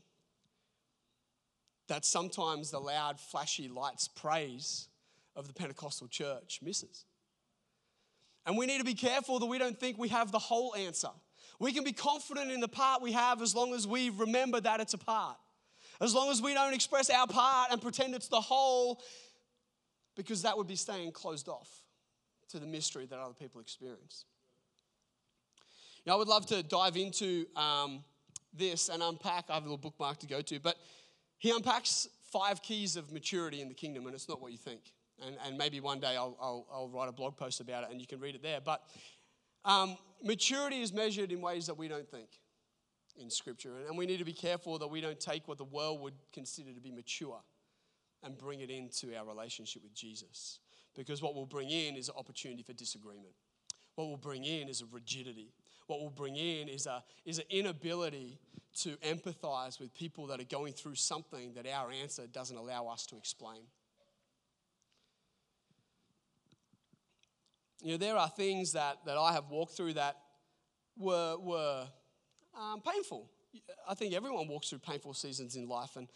that 1.89 2.05
sometimes 2.05 2.71
the 2.71 2.79
loud, 2.79 3.19
flashy 3.19 3.67
lights 3.67 4.07
praise 4.07 4.87
of 5.35 5.47
the 5.47 5.53
Pentecostal 5.53 6.07
church 6.07 6.59
misses. 6.63 7.05
And 8.45 8.57
we 8.57 8.65
need 8.65 8.79
to 8.79 8.85
be 8.85 8.95
careful 8.95 9.39
that 9.39 9.45
we 9.45 9.57
don't 9.57 9.79
think 9.79 9.97
we 9.97 10.07
have 10.07 10.31
the 10.31 10.39
whole 10.39 10.73
answer. 10.75 11.09
We 11.59 11.73
can 11.73 11.83
be 11.83 11.91
confident 11.91 12.51
in 12.51 12.61
the 12.61 12.67
part 12.67 13.01
we 13.01 13.11
have 13.11 13.41
as 13.41 13.53
long 13.53 13.73
as 13.73 13.85
we 13.85 14.09
remember 14.09 14.61
that 14.61 14.79
it's 14.79 14.93
a 14.93 14.97
part. 14.97 15.37
As 16.01 16.15
long 16.15 16.31
as 16.31 16.41
we 16.41 16.53
don't 16.53 16.73
express 16.73 17.09
our 17.09 17.27
part 17.27 17.71
and 17.71 17.81
pretend 17.81 18.15
it's 18.15 18.29
the 18.29 18.39
whole, 18.39 19.01
because 20.15 20.43
that 20.43 20.57
would 20.57 20.67
be 20.67 20.77
staying 20.77 21.11
closed 21.11 21.49
off 21.49 21.69
to 22.49 22.59
the 22.59 22.65
mystery 22.65 23.05
that 23.05 23.19
other 23.19 23.33
people 23.33 23.59
experience. 23.59 24.25
Now, 26.05 26.13
I 26.13 26.15
would 26.15 26.29
love 26.29 26.45
to 26.47 26.63
dive 26.63 26.95
into 26.95 27.45
um, 27.55 28.03
this 28.53 28.89
and 28.89 29.03
unpack. 29.03 29.45
I 29.49 29.55
have 29.55 29.63
a 29.63 29.65
little 29.65 29.77
bookmark 29.77 30.19
to 30.19 30.27
go 30.27 30.41
to, 30.41 30.59
but 30.59 30.77
he 31.39 31.51
unpacks 31.51 32.07
five 32.31 32.61
keys 32.61 32.95
of 32.95 33.11
maturity 33.11 33.61
in 33.61 33.67
the 33.67 33.73
kingdom, 33.73 34.05
and 34.05 34.13
it's 34.13 34.29
not 34.29 34.41
what 34.41 34.51
you 34.51 34.57
think. 34.57 34.81
And, 35.25 35.35
and 35.45 35.57
maybe 35.57 35.79
one 35.79 35.99
day 35.99 36.15
I'll, 36.15 36.37
I'll, 36.41 36.65
I'll 36.71 36.89
write 36.89 37.09
a 37.09 37.11
blog 37.11 37.35
post 37.35 37.59
about 37.59 37.83
it 37.83 37.89
and 37.91 37.99
you 37.99 38.07
can 38.07 38.19
read 38.19 38.35
it 38.35 38.41
there. 38.41 38.61
But 38.61 38.81
um, 39.65 39.97
maturity 40.23 40.81
is 40.81 40.93
measured 40.93 41.31
in 41.31 41.41
ways 41.41 41.67
that 41.67 41.77
we 41.77 41.87
don't 41.87 42.09
think 42.09 42.29
in 43.19 43.29
Scripture. 43.29 43.73
And 43.87 43.97
we 43.97 44.05
need 44.05 44.19
to 44.19 44.25
be 44.25 44.33
careful 44.33 44.79
that 44.79 44.87
we 44.87 45.01
don't 45.01 45.19
take 45.19 45.47
what 45.47 45.57
the 45.57 45.65
world 45.65 46.01
would 46.01 46.13
consider 46.31 46.71
to 46.73 46.79
be 46.79 46.91
mature 46.91 47.41
and 48.23 48.37
bring 48.37 48.61
it 48.61 48.69
into 48.69 49.15
our 49.17 49.25
relationship 49.25 49.83
with 49.83 49.93
Jesus. 49.93 50.59
Because 50.95 51.21
what 51.21 51.35
we'll 51.35 51.45
bring 51.45 51.69
in 51.69 51.95
is 51.95 52.09
an 52.09 52.15
opportunity 52.17 52.63
for 52.63 52.73
disagreement. 52.73 53.33
What 53.95 54.07
we'll 54.07 54.17
bring 54.17 54.45
in 54.45 54.69
is 54.69 54.81
a 54.81 54.85
rigidity. 54.85 55.51
What 55.89 56.01
we'll 56.01 56.11
bring 56.11 56.35
in 56.35 56.69
is, 56.69 56.85
a, 56.85 57.03
is 57.25 57.39
an 57.39 57.45
inability 57.49 58.37
to 58.81 58.89
empathize 58.97 59.79
with 59.79 59.91
people 59.95 60.27
that 60.27 60.39
are 60.39 60.43
going 60.43 60.71
through 60.73 60.93
something 60.93 61.53
that 61.55 61.65
our 61.65 61.91
answer 61.91 62.27
doesn't 62.27 62.55
allow 62.55 62.85
us 62.85 63.07
to 63.07 63.17
explain. 63.17 63.61
You 67.81 67.93
know, 67.93 67.97
there 67.97 68.15
are 68.15 68.29
things 68.29 68.73
that, 68.73 68.97
that 69.07 69.17
I 69.17 69.33
have 69.33 69.49
walked 69.49 69.75
through 69.75 69.93
that 69.93 70.15
were, 70.95 71.37
were 71.39 71.87
um, 72.55 72.81
painful. 72.81 73.27
I 73.89 73.95
think 73.95 74.13
everyone 74.13 74.47
walks 74.47 74.69
through 74.69 74.79
painful 74.79 75.15
seasons 75.15 75.55
in 75.55 75.67
life. 75.67 75.95
And, 75.95 76.07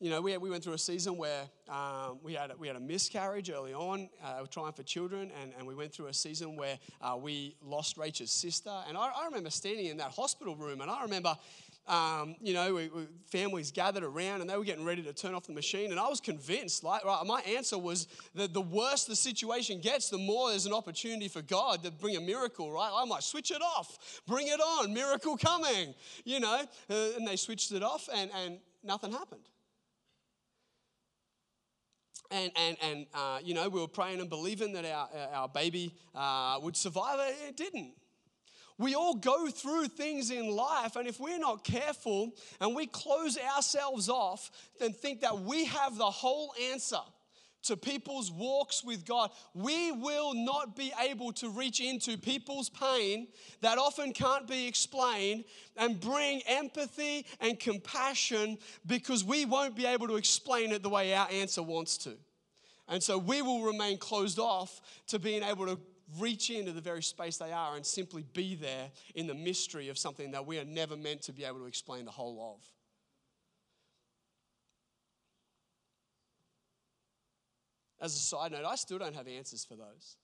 you 0.00 0.10
know, 0.10 0.20
we, 0.20 0.36
we 0.36 0.50
went 0.50 0.62
through 0.62 0.74
a 0.74 0.78
season 0.78 1.16
where 1.16 1.42
um, 1.68 2.18
we, 2.22 2.34
had, 2.34 2.52
we 2.58 2.66
had 2.66 2.76
a 2.76 2.80
miscarriage 2.80 3.50
early 3.50 3.72
on. 3.72 4.08
Uh, 4.22 4.44
trying 4.50 4.72
for 4.72 4.82
children, 4.82 5.30
and, 5.42 5.52
and 5.56 5.66
we 5.66 5.74
went 5.74 5.92
through 5.92 6.06
a 6.06 6.14
season 6.14 6.56
where 6.56 6.78
uh, 7.00 7.16
we 7.18 7.56
lost 7.62 7.96
Rachel's 7.96 8.30
sister. 8.30 8.72
And 8.88 8.96
I, 8.96 9.08
I 9.08 9.24
remember 9.26 9.50
standing 9.50 9.86
in 9.86 9.96
that 9.98 10.12
hospital 10.12 10.54
room, 10.54 10.80
and 10.80 10.90
I 10.90 11.02
remember 11.02 11.34
um, 11.88 12.34
you 12.40 12.52
know, 12.52 12.74
we, 12.74 12.88
we, 12.88 13.06
families 13.26 13.70
gathered 13.70 14.02
around 14.02 14.40
and 14.40 14.50
they 14.50 14.56
were 14.56 14.64
getting 14.64 14.84
ready 14.84 15.02
to 15.04 15.12
turn 15.12 15.34
off 15.34 15.46
the 15.46 15.52
machine. 15.52 15.92
And 15.92 16.00
I 16.00 16.08
was 16.08 16.20
convinced, 16.20 16.82
like, 16.82 17.04
right, 17.04 17.24
my 17.24 17.40
answer 17.42 17.78
was 17.78 18.08
that 18.34 18.52
the 18.52 18.60
worse 18.60 19.04
the 19.04 19.14
situation 19.14 19.80
gets, 19.80 20.08
the 20.08 20.18
more 20.18 20.50
there's 20.50 20.66
an 20.66 20.72
opportunity 20.72 21.28
for 21.28 21.42
God 21.42 21.84
to 21.84 21.92
bring 21.92 22.16
a 22.16 22.20
miracle, 22.20 22.72
right? 22.72 22.90
I 22.92 23.04
might 23.04 23.22
switch 23.22 23.52
it 23.52 23.62
off, 23.62 24.20
bring 24.26 24.48
it 24.48 24.60
on, 24.60 24.92
miracle 24.92 25.36
coming, 25.36 25.94
you 26.24 26.40
know. 26.40 26.62
Uh, 26.90 26.94
and 27.16 27.26
they 27.26 27.36
switched 27.36 27.70
it 27.70 27.84
off 27.84 28.08
and, 28.12 28.30
and 28.34 28.58
nothing 28.82 29.12
happened. 29.12 29.42
And, 32.30 32.50
and, 32.56 32.76
and 32.82 33.06
uh, 33.14 33.38
you 33.42 33.54
know, 33.54 33.68
we 33.68 33.80
were 33.80 33.88
praying 33.88 34.20
and 34.20 34.28
believing 34.28 34.72
that 34.72 34.84
our, 34.84 35.08
our 35.32 35.48
baby 35.48 35.94
uh, 36.14 36.58
would 36.62 36.76
survive. 36.76 37.18
It 37.48 37.56
didn't. 37.56 37.92
We 38.78 38.94
all 38.94 39.14
go 39.14 39.48
through 39.48 39.88
things 39.88 40.30
in 40.30 40.50
life, 40.50 40.96
and 40.96 41.08
if 41.08 41.18
we're 41.18 41.38
not 41.38 41.64
careful 41.64 42.34
and 42.60 42.74
we 42.74 42.86
close 42.86 43.38
ourselves 43.38 44.10
off, 44.10 44.50
then 44.78 44.92
think 44.92 45.22
that 45.22 45.38
we 45.40 45.64
have 45.64 45.96
the 45.96 46.04
whole 46.04 46.52
answer 46.70 47.00
to 47.64 47.76
people's 47.76 48.30
walks 48.30 48.84
with 48.84 49.04
God, 49.04 49.30
we 49.54 49.92
will 49.92 50.34
not 50.34 50.76
be 50.76 50.92
able 51.00 51.32
to 51.34 51.48
reach 51.50 51.80
into 51.80 52.16
people's 52.16 52.68
pain 52.68 53.28
that 53.60 53.78
often 53.78 54.12
can't 54.12 54.46
be 54.46 54.66
explained 54.66 55.44
and 55.76 56.00
bring 56.00 56.42
empathy 56.46 57.26
and 57.40 57.58
compassion 57.58 58.58
because 58.86 59.24
we 59.24 59.44
won't 59.44 59.74
be 59.74 59.86
able 59.86 60.06
to 60.08 60.16
explain 60.16 60.72
it 60.72 60.82
the 60.82 60.88
way 60.88 61.14
our 61.14 61.28
answer 61.30 61.62
wants 61.62 61.96
to. 61.98 62.12
And 62.88 63.02
so 63.02 63.18
we 63.18 63.42
will 63.42 63.62
remain 63.62 63.98
closed 63.98 64.38
off 64.38 64.80
to 65.08 65.18
being 65.18 65.42
able 65.42 65.66
to 65.66 65.78
reach 66.18 66.50
into 66.50 66.72
the 66.72 66.80
very 66.80 67.02
space 67.02 67.36
they 67.36 67.52
are 67.52 67.74
and 67.76 67.84
simply 67.84 68.24
be 68.32 68.54
there 68.54 68.90
in 69.14 69.26
the 69.26 69.34
mystery 69.34 69.88
of 69.88 69.98
something 69.98 70.30
that 70.30 70.46
we 70.46 70.58
are 70.58 70.64
never 70.64 70.96
meant 70.96 71.22
to 71.22 71.32
be 71.32 71.44
able 71.44 71.58
to 71.58 71.66
explain 71.66 72.04
the 72.04 72.10
whole 72.10 72.56
of. 72.56 72.75
As 78.00 78.14
a 78.14 78.18
side 78.18 78.52
note, 78.52 78.64
I 78.66 78.76
still 78.76 78.98
don't 78.98 79.14
have 79.14 79.26
answers 79.26 79.64
for 79.64 79.74
those. 79.74 80.16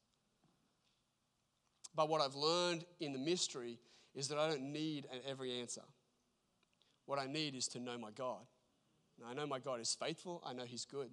But 1.94 2.08
what 2.08 2.20
I've 2.20 2.34
learned 2.34 2.84
in 3.00 3.12
the 3.12 3.18
mystery 3.18 3.78
is 4.14 4.28
that 4.28 4.38
I 4.38 4.48
don't 4.48 4.72
need 4.72 5.06
every 5.26 5.60
answer. 5.60 5.82
What 7.06 7.18
I 7.18 7.26
need 7.26 7.54
is 7.54 7.68
to 7.68 7.80
know 7.80 7.98
my 7.98 8.10
God. 8.10 8.42
Now, 9.20 9.26
I 9.30 9.34
know 9.34 9.46
my 9.46 9.58
God 9.58 9.80
is 9.80 9.96
faithful, 9.98 10.42
I 10.44 10.52
know 10.52 10.64
He's 10.64 10.84
good. 10.84 11.10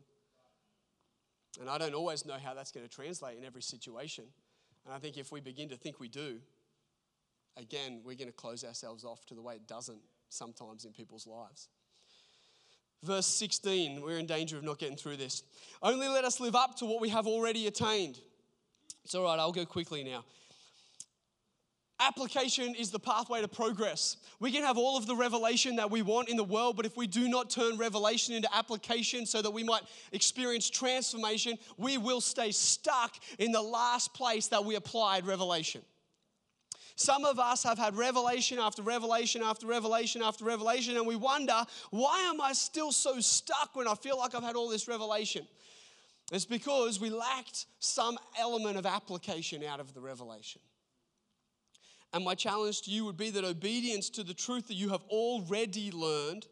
And 1.59 1.69
I 1.69 1.77
don't 1.77 1.95
always 1.95 2.25
know 2.25 2.37
how 2.41 2.53
that's 2.53 2.71
going 2.71 2.87
to 2.87 2.93
translate 2.93 3.37
in 3.37 3.43
every 3.43 3.61
situation. 3.61 4.25
And 4.85 4.93
I 4.93 4.99
think 4.99 5.17
if 5.17 5.31
we 5.31 5.41
begin 5.41 5.69
to 5.69 5.75
think 5.75 5.99
we 5.99 6.07
do, 6.07 6.39
again, 7.57 8.01
we're 8.03 8.15
going 8.15 8.27
to 8.27 8.33
close 8.33 8.63
ourselves 8.63 9.03
off 9.03 9.25
to 9.27 9.35
the 9.35 9.41
way 9.41 9.55
it 9.55 9.67
doesn't 9.67 9.99
sometimes 10.29 10.85
in 10.85 10.93
people's 10.93 11.25
lives. 11.25 11.67
Verse 13.03 13.27
16, 13.27 14.01
we're 14.01 14.17
in 14.17 14.25
danger 14.25 14.57
of 14.57 14.63
not 14.63 14.77
getting 14.77 14.97
through 14.97 15.17
this. 15.17 15.43
Only 15.81 16.07
let 16.07 16.25
us 16.25 16.39
live 16.39 16.55
up 16.55 16.75
to 16.77 16.85
what 16.85 16.99
we 16.99 17.09
have 17.09 17.27
already 17.27 17.67
attained. 17.67 18.19
It's 19.05 19.15
all 19.15 19.23
right, 19.23 19.39
I'll 19.39 19.53
go 19.53 19.65
quickly 19.65 20.03
now. 20.03 20.25
Application 22.01 22.75
is 22.75 22.91
the 22.91 22.99
pathway 22.99 23.41
to 23.41 23.47
progress. 23.47 24.17
We 24.39 24.51
can 24.51 24.63
have 24.63 24.77
all 24.77 24.97
of 24.97 25.05
the 25.05 25.15
revelation 25.15 25.75
that 25.77 25.91
we 25.91 26.01
want 26.01 26.29
in 26.29 26.37
the 26.37 26.43
world, 26.43 26.77
but 26.77 26.85
if 26.85 26.95
we 26.95 27.07
do 27.07 27.27
not 27.27 27.49
turn 27.49 27.77
revelation 27.77 28.35
into 28.35 28.53
application 28.55 29.25
so 29.25 29.41
that 29.41 29.51
we 29.51 29.63
might 29.63 29.81
experience 30.13 30.69
transformation, 30.69 31.57
we 31.77 31.97
will 31.97 32.21
stay 32.21 32.51
stuck 32.51 33.15
in 33.37 33.51
the 33.51 33.61
last 33.61 34.13
place 34.13 34.47
that 34.47 34.63
we 34.63 34.75
applied 34.75 35.25
revelation. 35.25 35.81
Some 36.99 37.23
of 37.23 37.39
us 37.39 37.63
have 37.63 37.77
had 37.77 37.95
revelation 37.95 38.59
after 38.59 38.81
revelation 38.81 39.41
after 39.41 39.65
revelation 39.65 40.21
after 40.21 40.43
revelation, 40.43 40.97
and 40.97 41.07
we 41.07 41.15
wonder, 41.15 41.63
why 41.91 42.19
am 42.23 42.41
I 42.41 42.51
still 42.51 42.91
so 42.91 43.21
stuck 43.21 43.73
when 43.73 43.87
I 43.87 43.95
feel 43.95 44.17
like 44.17 44.35
I've 44.35 44.43
had 44.43 44.57
all 44.57 44.67
this 44.67 44.85
revelation? 44.85 45.47
It's 46.33 46.43
because 46.43 46.99
we 46.99 47.09
lacked 47.09 47.67
some 47.79 48.17
element 48.37 48.77
of 48.77 48.85
application 48.85 49.63
out 49.63 49.79
of 49.79 49.93
the 49.93 50.01
revelation. 50.01 50.59
And 52.11 52.25
my 52.25 52.35
challenge 52.35 52.81
to 52.81 52.91
you 52.91 53.05
would 53.05 53.15
be 53.15 53.29
that 53.29 53.45
obedience 53.45 54.09
to 54.09 54.23
the 54.23 54.33
truth 54.33 54.67
that 54.67 54.73
you 54.75 54.89
have 54.89 55.03
already 55.09 55.91
learned 55.91 56.47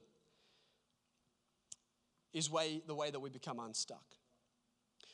is 2.32 2.50
way, 2.50 2.82
the 2.88 2.96
way 2.96 3.12
that 3.12 3.20
we 3.20 3.30
become 3.30 3.60
unstuck. 3.60 4.06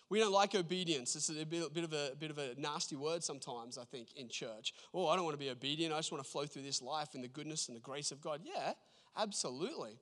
We 0.09 0.19
don't 0.19 0.31
like 0.31 0.53
obedience. 0.53 1.15
It's 1.15 1.29
a 1.29 1.45
bit, 1.45 1.63
of 1.83 1.93
a, 1.93 2.11
bit 2.19 2.29
of 2.29 2.37
a 2.37 2.53
nasty 2.57 2.95
word 2.95 3.23
sometimes, 3.23 3.77
I 3.77 3.83
think, 3.85 4.09
in 4.15 4.29
church. 4.29 4.73
Oh, 4.93 5.07
I 5.07 5.15
don't 5.15 5.25
want 5.25 5.33
to 5.33 5.43
be 5.43 5.49
obedient. 5.49 5.93
I 5.93 5.97
just 5.97 6.11
want 6.11 6.23
to 6.23 6.29
flow 6.29 6.45
through 6.45 6.63
this 6.63 6.81
life 6.81 7.15
in 7.15 7.21
the 7.21 7.27
goodness 7.27 7.67
and 7.67 7.75
the 7.75 7.81
grace 7.81 8.11
of 8.11 8.21
God. 8.21 8.41
Yeah, 8.43 8.73
absolutely. 9.17 9.97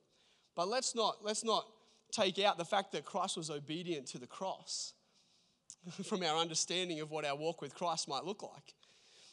But 0.56 0.68
let's 0.68 0.96
not, 0.96 1.18
let's 1.22 1.44
not 1.44 1.66
take 2.12 2.40
out 2.40 2.58
the 2.58 2.66
fact 2.66 2.92
that 2.92 3.06
Christ 3.06 3.38
was 3.38 3.50
obedient 3.50 4.08
to 4.08 4.18
the 4.18 4.28
cross 4.28 4.94
from 6.04 6.24
our 6.24 6.38
understanding 6.38 7.00
of 7.00 7.12
what 7.12 7.26
our 7.26 7.36
walk 7.36 7.62
with 7.62 7.74
Christ 7.76 8.08
might 8.08 8.26
look 8.26 8.44
like. 8.44 8.74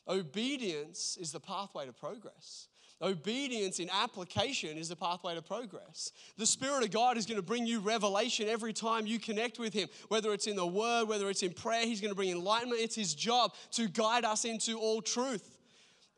Obedience 0.06 1.18
is 1.20 1.32
the 1.32 1.40
pathway 1.40 1.86
to 1.86 1.92
progress. 1.92 2.68
Obedience 3.00 3.78
in 3.78 3.88
application 3.90 4.76
is 4.76 4.88
the 4.88 4.96
pathway 4.96 5.34
to 5.34 5.42
progress. 5.42 6.12
The 6.36 6.46
Spirit 6.46 6.82
of 6.82 6.90
God 6.90 7.16
is 7.16 7.26
going 7.26 7.36
to 7.36 7.42
bring 7.42 7.64
you 7.64 7.78
revelation 7.78 8.48
every 8.48 8.72
time 8.72 9.06
you 9.06 9.20
connect 9.20 9.60
with 9.60 9.72
Him, 9.72 9.88
whether 10.08 10.32
it's 10.32 10.48
in 10.48 10.56
the 10.56 10.66
Word, 10.66 11.04
whether 11.04 11.30
it's 11.30 11.44
in 11.44 11.52
prayer. 11.52 11.84
He's 11.84 12.00
going 12.00 12.10
to 12.10 12.16
bring 12.16 12.30
enlightenment. 12.30 12.80
It's 12.80 12.96
His 12.96 13.14
job 13.14 13.54
to 13.72 13.88
guide 13.88 14.24
us 14.24 14.44
into 14.44 14.78
all 14.78 15.00
truth. 15.00 15.58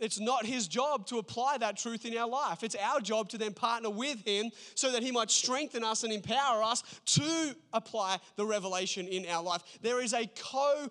It's 0.00 0.18
not 0.18 0.46
his 0.46 0.66
job 0.66 1.06
to 1.08 1.18
apply 1.18 1.58
that 1.58 1.76
truth 1.76 2.06
in 2.06 2.16
our 2.16 2.26
life. 2.26 2.64
It's 2.64 2.74
our 2.74 3.00
job 3.00 3.28
to 3.28 3.38
then 3.38 3.52
partner 3.52 3.90
with 3.90 4.26
him 4.26 4.50
so 4.74 4.90
that 4.92 5.02
he 5.02 5.12
might 5.12 5.30
strengthen 5.30 5.84
us 5.84 6.04
and 6.04 6.12
empower 6.12 6.62
us 6.62 6.82
to 7.04 7.54
apply 7.74 8.18
the 8.36 8.46
revelation 8.46 9.06
in 9.06 9.26
our 9.26 9.42
life. 9.42 9.62
There 9.82 10.00
is 10.00 10.14
a 10.14 10.26
co 10.42 10.88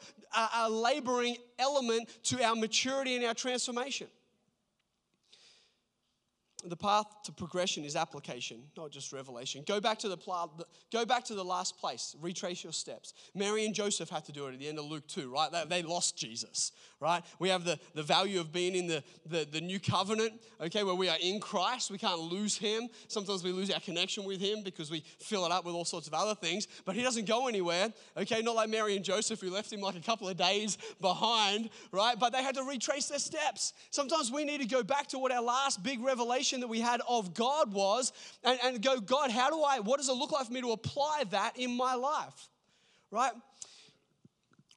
laboring 0.70 1.38
element 1.58 2.08
to 2.26 2.44
our 2.44 2.56
maturity 2.56 3.16
and 3.16 3.26
our 3.26 3.34
transformation. 3.34 4.08
The 6.66 6.76
path 6.76 7.06
to 7.24 7.32
progression 7.32 7.86
is 7.86 7.96
application, 7.96 8.64
not 8.76 8.92
just 8.92 9.14
revelation. 9.14 9.64
Go 9.66 9.80
back 9.80 9.98
to 10.00 10.10
the 10.10 10.18
pl- 10.18 10.66
go 10.92 11.06
back 11.06 11.24
to 11.26 11.36
the 11.36 11.44
last 11.44 11.78
place. 11.78 12.16
Retrace 12.22 12.64
your 12.64 12.74
steps. 12.74 13.14
Mary 13.34 13.66
and 13.66 13.74
Joseph 13.74 14.10
had 14.10 14.26
to 14.26 14.32
do 14.32 14.48
it 14.48 14.54
at 14.54 14.60
the 14.60 14.68
end 14.68 14.78
of 14.78 14.86
Luke 14.86 15.08
2, 15.08 15.32
right? 15.32 15.52
They, 15.52 15.64
they 15.82 15.84
lost 15.84 16.18
Jesus, 16.18 16.74
right? 17.00 17.24
We 17.40 17.50
have 17.50 17.64
the, 17.64 17.80
the 17.94 18.04
value 18.04 18.40
of 18.40 18.52
being 18.52 18.76
in 18.76 18.88
the, 18.88 19.04
the, 19.26 19.48
the 19.50 19.62
new 19.62 19.80
covenant, 19.80 20.34
okay, 20.60 20.84
where 20.84 20.96
we 20.96 21.08
are 21.08 21.18
in 21.22 21.40
Christ. 21.40 21.92
We 21.92 21.98
can't 21.98 22.20
lose 22.20 22.58
him. 22.58 22.90
Sometimes 23.08 23.44
we 23.44 23.52
lose 23.52 23.72
our 23.72 23.80
connection 23.80 24.26
with 24.26 24.42
him 24.42 24.64
because 24.64 24.92
we 24.92 25.04
fill 25.20 25.46
it 25.46 25.52
up 25.52 25.66
with 25.66 25.76
all 25.76 25.86
sorts 25.86 26.08
of 26.08 26.14
other 26.14 26.36
things, 26.36 26.68
but 26.86 26.96
he 26.96 27.02
doesn't 27.02 27.26
go 27.26 27.48
anywhere, 27.48 27.94
okay? 28.18 28.42
Not 28.42 28.56
like 28.56 28.70
Mary 28.70 28.96
and 28.96 29.06
Joseph 29.06 29.40
who 29.40 29.50
left 29.50 29.72
him 29.72 29.80
like 29.80 29.96
a 29.96 30.02
couple 30.02 30.28
of 30.28 30.36
days 30.36 30.78
behind, 31.00 31.70
right? 31.92 32.20
But 32.20 32.34
they 32.34 32.44
had 32.44 32.56
to 32.56 32.64
retrace 32.64 33.08
their 33.08 33.20
steps. 33.20 33.74
Sometimes 33.92 34.32
we 34.32 34.44
need 34.44 34.60
to 34.62 34.68
go 34.68 34.84
back 34.84 35.08
to 35.08 35.20
what 35.20 35.32
our 35.32 35.42
last 35.42 35.82
big 35.82 36.04
revelation 36.04 36.60
that 36.60 36.68
we 36.68 36.82
had 36.82 37.02
of 37.08 37.34
God 37.34 37.72
was 37.72 38.12
and, 38.44 38.60
and 38.64 38.82
go, 38.82 39.00
God, 39.00 39.32
how 39.32 39.50
do 39.50 39.62
I, 39.62 39.80
what 39.80 39.98
does 39.98 40.10
it 40.10 40.14
look 40.14 40.32
like 40.32 40.48
for 40.48 40.54
me 40.54 40.62
to 40.62 40.72
apply 40.72 41.24
that 41.32 41.58
in 41.58 41.78
my 41.78 41.96
life? 41.96 42.50
Right? 43.12 43.32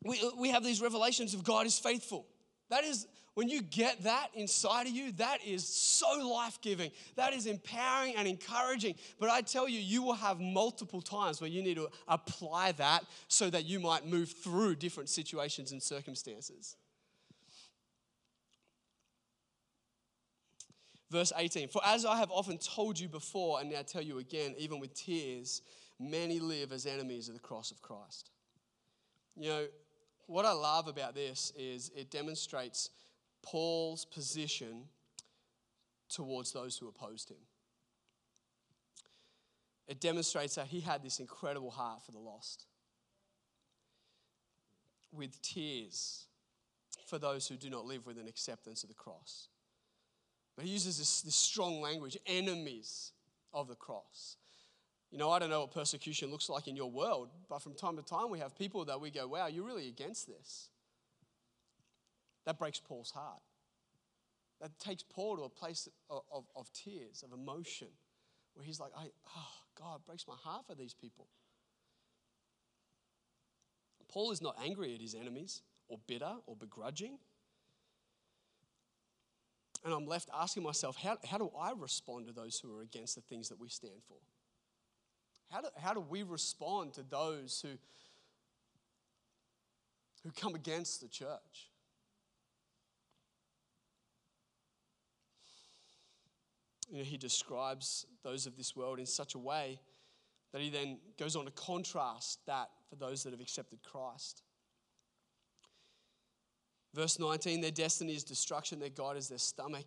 We, 0.05 0.21
uh, 0.21 0.31
we 0.37 0.51
have 0.51 0.65
these 0.65 0.81
revelations 0.81 1.35
of 1.35 1.45
God 1.45 1.67
is 1.67 1.79
faithful. 1.79 2.27
That 2.71 2.85
is, 2.85 3.07
when 3.35 3.49
you 3.49 3.63
get 3.63 4.03
that 4.05 4.29
inside 4.35 4.87
of 4.87 4.93
you, 4.93 5.13
that 5.13 5.39
is 5.45 5.67
so 5.67 6.27
life 6.27 6.59
giving. 6.61 6.91
That 7.17 7.33
is 7.33 7.47
empowering 7.47 8.15
and 8.17 8.27
encouraging. 8.29 8.95
But 9.19 9.31
I 9.31 9.41
tell 9.43 9.69
you, 9.69 9.79
you 9.79 10.03
will 10.03 10.15
have 10.15 10.41
multiple 10.41 11.03
times 11.03 11.41
where 11.41 11.51
you 11.51 11.63
need 11.63 11.77
to 11.77 11.89
apply 12.09 12.73
that 12.73 13.05
so 13.29 13.51
that 13.51 13.65
you 13.65 13.81
might 13.81 14.07
move 14.07 14.31
through 14.31 14.77
different 14.77 15.09
situations 15.09 15.73
and 15.73 15.83
circumstances. 15.83 16.77
Verse 21.11 21.33
18 21.37 21.69
For 21.69 21.83
as 21.85 22.07
I 22.07 22.17
have 22.17 22.31
often 22.31 22.57
told 22.59 22.99
you 22.99 23.09
before, 23.09 23.61
and 23.61 23.71
now 23.71 23.83
tell 23.83 24.03
you 24.03 24.19
again, 24.19 24.55
even 24.57 24.81
with 24.81 24.95
tears, 24.95 25.61
many 26.01 26.41
live 26.41 26.73
as 26.73 26.87
enemies 26.87 27.29
of 27.29 27.35
the 27.35 27.41
cross 27.41 27.71
of 27.71 27.83
Christ. 27.83 28.31
You 29.37 29.49
know, 29.49 29.67
what 30.33 30.47
I 30.47 30.53
love 30.53 30.89
about 30.89 31.15
this 31.15 31.53
is 31.57 31.91
it 31.95 32.11
demonstrates 32.11 32.91
Paul's 33.43 34.05
position 34.05 34.85
towards 36.09 36.53
those 36.53 36.77
who 36.79 36.89
opposed 36.89 37.31
him. 37.31 37.39
It 39.87 40.01
demonstrates 40.01 40.55
that 40.55 40.69
he 40.69 40.81
had 40.81 41.03
this 41.03 41.21
incredible 41.21 41.71
heart 41.71 42.03
for 42.03 42.13
the 42.13 42.19
lost, 42.19 42.65
with 45.13 45.41
tears 45.43 46.27
for 47.07 47.19
those 47.19 47.47
who 47.47 47.57
do 47.57 47.69
not 47.69 47.85
live 47.85 48.07
with 48.07 48.17
an 48.17 48.27
acceptance 48.27 48.83
of 48.83 48.89
the 48.89 48.95
cross. 48.95 49.49
But 50.57 50.65
he 50.65 50.71
uses 50.71 50.99
this, 50.99 51.21
this 51.21 51.35
strong 51.35 51.83
language 51.83 52.17
enemies 52.27 53.13
of 53.53 53.69
the 53.69 53.75
cross. 53.75 54.37
You 55.13 55.19
know, 55.19 55.31
I 55.31 55.39
don't 55.39 55.51
know 55.51 55.61
what 55.61 55.73
persecution 55.73 56.31
looks 56.31 56.49
like 56.49 56.67
in 56.67 56.75
your 56.75 56.91
world, 56.91 57.29
but 57.51 57.61
from 57.61 57.75
time 57.75 57.97
to 57.97 58.03
time 58.03 58.31
we 58.31 58.39
have 58.39 58.57
people 58.57 58.87
that 58.87 58.99
we 58.99 59.11
go, 59.11 59.29
wow, 59.29 59.47
you're 59.47 59.65
really 59.65 59.87
against 59.87 60.27
this. 60.27 60.71
That 62.47 62.59
breaks 62.59 62.81
Paul's 62.81 63.11
heart. 63.11 63.43
That 64.63 64.79
takes 64.79 65.03
Paul 65.03 65.37
to 65.37 65.43
a 65.43 65.51
place 65.51 65.87
of, 66.09 66.23
of, 66.33 66.45
of 66.57 66.73
tears, 66.73 67.23
of 67.23 67.39
emotion, 67.39 67.89
where 68.55 68.65
he's 68.65 68.81
like, 68.81 68.91
I, 68.97 69.09
oh, 69.37 69.49
God, 69.79 69.97
it 69.97 70.07
breaks 70.07 70.27
my 70.27 70.35
heart 70.43 70.67
for 70.67 70.75
these 70.75 70.95
people. 70.95 71.27
Paul 74.09 74.33
is 74.33 74.41
not 74.41 74.57
angry 74.65 74.95
at 74.95 75.01
his 75.01 75.15
enemies 75.15 75.61
or 75.89 75.99
bitter 76.07 76.33
or 76.47 76.57
begrudging. 76.57 77.19
And 79.85 79.93
I'm 79.93 80.07
left 80.07 80.31
asking 80.35 80.63
myself, 80.63 80.97
how, 80.97 81.19
how 81.29 81.37
do 81.37 81.51
I 81.59 81.73
respond 81.77 82.29
to 82.29 82.33
those 82.33 82.59
who 82.59 82.75
are 82.75 82.83
against 82.83 83.15
the 83.15 83.21
things 83.21 83.51
that 83.51 83.61
we 83.61 83.69
stand 83.69 84.01
for? 84.09 84.17
How 85.53 85.61
do, 85.61 85.69
how 85.77 85.93
do 85.93 86.01
we 86.01 86.23
respond 86.23 86.95
to 86.95 87.03
those 87.03 87.61
who, 87.61 87.77
who 90.25 90.31
come 90.35 90.55
against 90.55 91.03
the 91.03 91.09
church? 91.09 91.71
You 96.91 96.99
know, 96.99 97.05
he 97.05 97.19
describes 97.19 98.07
those 98.23 98.47
of 98.47 98.57
this 98.57 98.75
world 98.75 98.99
in 98.99 99.05
such 99.05 99.35
a 99.35 99.39
way 99.39 99.79
that 100.53 100.63
he 100.63 100.71
then 100.71 100.99
goes 101.19 101.37
on 101.37 101.45
to 101.45 101.51
contrast 101.51 102.41
that 102.47 102.71
for 102.89 102.97
those 102.97 103.23
that 103.25 103.33
have 103.33 103.41
accepted 103.41 103.81
Christ. 103.83 104.43
Verse 106.95 107.19
19 107.19 107.61
their 107.61 107.71
destiny 107.71 108.15
is 108.15 108.25
destruction, 108.25 108.79
their 108.79 108.89
God 108.89 109.19
is 109.19 109.29
their 109.29 109.39
stomach, 109.39 109.87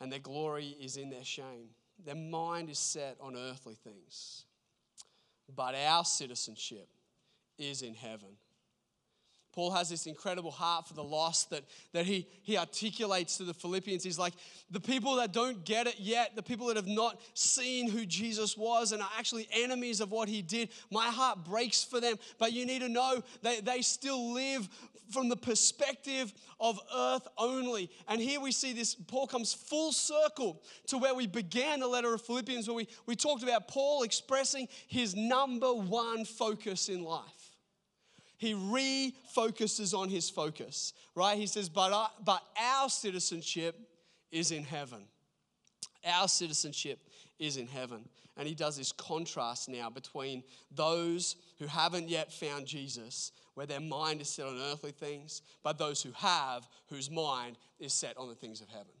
and 0.00 0.12
their 0.12 0.20
glory 0.20 0.76
is 0.80 0.96
in 0.96 1.10
their 1.10 1.24
shame. 1.24 1.70
Their 2.04 2.14
mind 2.14 2.70
is 2.70 2.78
set 2.78 3.16
on 3.20 3.36
earthly 3.36 3.74
things 3.74 4.44
but 5.54 5.74
our 5.74 6.04
citizenship 6.04 6.88
is 7.58 7.82
in 7.82 7.94
heaven. 7.94 8.36
Paul 9.52 9.70
has 9.72 9.90
this 9.90 10.06
incredible 10.06 10.50
heart 10.50 10.88
for 10.88 10.94
the 10.94 11.04
lost 11.04 11.50
that, 11.50 11.62
that 11.92 12.06
he, 12.06 12.26
he 12.42 12.56
articulates 12.56 13.36
to 13.36 13.44
the 13.44 13.52
Philippians. 13.52 14.02
He's 14.02 14.18
like, 14.18 14.32
the 14.70 14.80
people 14.80 15.16
that 15.16 15.32
don't 15.32 15.64
get 15.64 15.86
it 15.86 15.96
yet, 15.98 16.34
the 16.34 16.42
people 16.42 16.68
that 16.68 16.76
have 16.76 16.86
not 16.86 17.20
seen 17.34 17.90
who 17.90 18.06
Jesus 18.06 18.56
was 18.56 18.92
and 18.92 19.02
are 19.02 19.10
actually 19.18 19.46
enemies 19.52 20.00
of 20.00 20.10
what 20.10 20.28
he 20.28 20.40
did, 20.40 20.70
my 20.90 21.06
heart 21.06 21.44
breaks 21.44 21.84
for 21.84 22.00
them. 22.00 22.16
But 22.38 22.54
you 22.54 22.64
need 22.64 22.80
to 22.80 22.88
know 22.88 23.22
that 23.42 23.66
they 23.66 23.82
still 23.82 24.32
live 24.32 24.68
from 25.10 25.28
the 25.28 25.36
perspective 25.36 26.32
of 26.58 26.80
earth 26.96 27.28
only. 27.36 27.90
And 28.08 28.22
here 28.22 28.40
we 28.40 28.52
see 28.52 28.72
this, 28.72 28.94
Paul 28.94 29.26
comes 29.26 29.52
full 29.52 29.92
circle 29.92 30.62
to 30.86 30.96
where 30.96 31.14
we 31.14 31.26
began 31.26 31.80
the 31.80 31.88
letter 31.88 32.14
of 32.14 32.22
Philippians, 32.22 32.68
where 32.68 32.76
we, 32.76 32.88
we 33.04 33.16
talked 33.16 33.42
about 33.42 33.68
Paul 33.68 34.02
expressing 34.02 34.68
his 34.86 35.14
number 35.14 35.74
one 35.74 36.24
focus 36.24 36.88
in 36.88 37.04
life 37.04 37.41
he 38.42 38.54
refocuses 38.54 39.96
on 39.96 40.08
his 40.08 40.28
focus, 40.28 40.94
right? 41.14 41.38
He 41.38 41.46
says, 41.46 41.68
but, 41.68 41.92
I, 41.92 42.08
but 42.24 42.42
our 42.60 42.88
citizenship 42.88 43.78
is 44.32 44.50
in 44.50 44.64
heaven. 44.64 45.04
Our 46.04 46.26
citizenship 46.26 46.98
is 47.38 47.56
in 47.56 47.68
heaven. 47.68 48.08
And 48.36 48.48
he 48.48 48.56
does 48.56 48.76
this 48.76 48.90
contrast 48.90 49.68
now 49.68 49.90
between 49.90 50.42
those 50.74 51.36
who 51.60 51.68
haven't 51.68 52.08
yet 52.08 52.32
found 52.32 52.66
Jesus, 52.66 53.30
where 53.54 53.66
their 53.66 53.78
mind 53.78 54.20
is 54.20 54.28
set 54.28 54.46
on 54.46 54.58
earthly 54.72 54.90
things, 54.90 55.42
but 55.62 55.78
those 55.78 56.02
who 56.02 56.10
have, 56.16 56.66
whose 56.88 57.12
mind 57.12 57.56
is 57.78 57.92
set 57.92 58.16
on 58.16 58.28
the 58.28 58.34
things 58.34 58.60
of 58.60 58.68
heaven. 58.68 58.92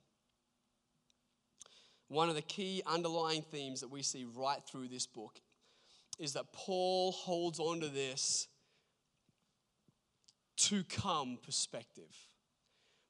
One 2.06 2.28
of 2.28 2.36
the 2.36 2.42
key 2.42 2.80
underlying 2.86 3.42
themes 3.42 3.80
that 3.80 3.90
we 3.90 4.02
see 4.02 4.24
right 4.36 4.62
through 4.70 4.86
this 4.86 5.06
book 5.06 5.40
is 6.20 6.34
that 6.34 6.52
Paul 6.52 7.10
holds 7.10 7.58
on 7.58 7.80
to 7.80 7.88
this 7.88 8.46
to 10.56 10.84
come 10.84 11.38
perspective. 11.42 12.31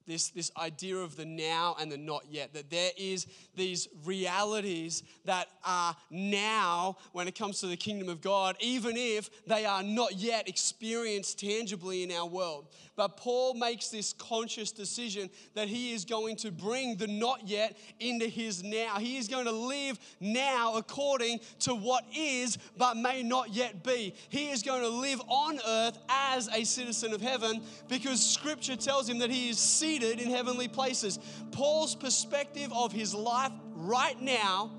This, 0.06 0.30
this 0.30 0.50
idea 0.56 0.96
of 0.96 1.16
the 1.16 1.24
now 1.24 1.76
and 1.80 1.90
the 1.90 1.96
not 1.96 2.24
yet, 2.30 2.52
that 2.54 2.70
there 2.70 2.90
is 2.96 3.26
these 3.54 3.88
realities 4.04 5.02
that 5.24 5.48
are 5.64 5.96
now 6.10 6.96
when 7.12 7.28
it 7.28 7.34
comes 7.34 7.60
to 7.60 7.66
the 7.66 7.76
kingdom 7.76 8.08
of 8.08 8.20
God, 8.20 8.56
even 8.60 8.96
if 8.96 9.30
they 9.46 9.64
are 9.64 9.82
not 9.82 10.14
yet 10.16 10.48
experienced 10.48 11.40
tangibly 11.40 12.02
in 12.02 12.12
our 12.12 12.26
world. 12.26 12.66
But 12.96 13.16
Paul 13.16 13.54
makes 13.54 13.88
this 13.88 14.12
conscious 14.12 14.70
decision 14.70 15.30
that 15.54 15.68
he 15.68 15.92
is 15.92 16.04
going 16.04 16.36
to 16.36 16.50
bring 16.50 16.96
the 16.96 17.06
not 17.06 17.48
yet 17.48 17.76
into 18.00 18.26
his 18.26 18.62
now. 18.62 18.98
He 18.98 19.16
is 19.16 19.28
going 19.28 19.46
to 19.46 19.52
live 19.52 19.98
now 20.20 20.74
according 20.76 21.40
to 21.60 21.74
what 21.74 22.04
is 22.14 22.58
but 22.76 22.96
may 22.96 23.22
not 23.22 23.50
yet 23.50 23.82
be. 23.82 24.14
He 24.28 24.50
is 24.50 24.62
going 24.62 24.82
to 24.82 24.88
live 24.88 25.20
on 25.28 25.58
earth 25.66 25.98
as 26.08 26.48
a 26.48 26.64
citizen 26.64 27.12
of 27.12 27.20
heaven 27.20 27.62
because 27.88 28.24
scripture 28.24 28.76
tells 28.76 29.08
him 29.08 29.18
that 29.20 29.30
he 29.30 29.48
is 29.48 29.58
in 30.00 30.30
heavenly 30.30 30.68
places. 30.68 31.18
Paul's 31.50 31.94
perspective 31.94 32.72
of 32.72 32.92
his 32.92 33.14
life 33.14 33.52
right 33.74 34.20
now 34.20 34.70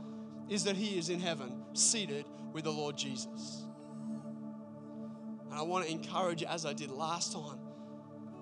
is 0.49 0.63
that 0.63 0.76
he 0.76 0.97
is 0.97 1.10
in 1.10 1.19
heaven, 1.19 1.63
seated 1.73 2.26
with 2.54 2.63
the 2.63 2.71
Lord 2.71 2.97
Jesus. 2.97 3.65
And 5.49 5.60
I 5.60 5.62
want 5.63 5.86
to 5.86 5.91
encourage 5.91 6.41
you, 6.41 6.47
as 6.47 6.65
I 6.65 6.73
did 6.73 6.89
last 6.89 7.34
time, 7.34 7.60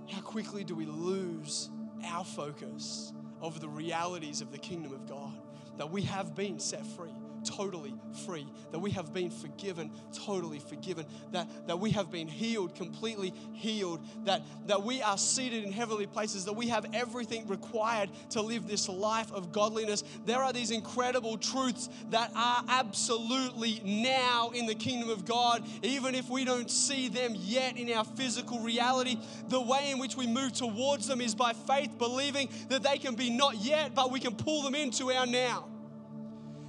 how 0.09 0.21
quickly 0.21 0.63
do 0.63 0.75
we 0.75 0.85
lose 0.85 1.69
our 2.05 2.23
focus 2.23 3.11
of 3.41 3.59
the 3.59 3.67
realities 3.67 4.41
of 4.41 4.51
the 4.51 4.57
kingdom 4.57 4.93
of 4.93 5.07
God? 5.07 5.33
That 5.77 5.89
we 5.89 6.03
have 6.03 6.35
been 6.35 6.59
set 6.59 6.85
free 6.85 7.11
totally 7.43 7.93
free, 8.25 8.47
that 8.71 8.79
we 8.79 8.91
have 8.91 9.13
been 9.13 9.29
forgiven, 9.29 9.91
totally 10.13 10.59
forgiven, 10.59 11.05
that, 11.31 11.47
that 11.67 11.79
we 11.79 11.91
have 11.91 12.11
been 12.11 12.27
healed, 12.27 12.75
completely 12.75 13.33
healed, 13.53 14.05
that, 14.25 14.41
that 14.67 14.83
we 14.83 15.01
are 15.01 15.17
seated 15.17 15.63
in 15.63 15.71
heavenly 15.71 16.07
places, 16.07 16.45
that 16.45 16.53
we 16.53 16.67
have 16.67 16.85
everything 16.93 17.47
required 17.47 18.09
to 18.29 18.41
live 18.41 18.67
this 18.67 18.87
life 18.87 19.31
of 19.31 19.51
godliness. 19.51 20.03
There 20.25 20.39
are 20.39 20.53
these 20.53 20.71
incredible 20.71 21.37
truths 21.37 21.89
that 22.09 22.31
are 22.35 22.63
absolutely 22.67 23.81
now 23.83 24.51
in 24.53 24.65
the 24.65 24.75
kingdom 24.75 25.09
of 25.09 25.25
God, 25.25 25.63
even 25.83 26.15
if 26.15 26.29
we 26.29 26.45
don't 26.45 26.69
see 26.69 27.09
them 27.09 27.33
yet 27.35 27.77
in 27.77 27.91
our 27.91 28.05
physical 28.05 28.59
reality. 28.59 29.17
The 29.47 29.61
way 29.61 29.91
in 29.91 29.99
which 29.99 30.15
we 30.15 30.27
move 30.27 30.53
towards 30.53 31.07
them 31.07 31.21
is 31.21 31.35
by 31.35 31.53
faith, 31.53 31.97
believing 31.97 32.49
that 32.69 32.83
they 32.83 32.97
can 32.97 33.15
be 33.15 33.29
not 33.29 33.55
yet, 33.55 33.95
but 33.95 34.11
we 34.11 34.19
can 34.19 34.35
pull 34.35 34.63
them 34.63 34.75
into 34.75 35.11
our 35.11 35.25
now. 35.25 35.70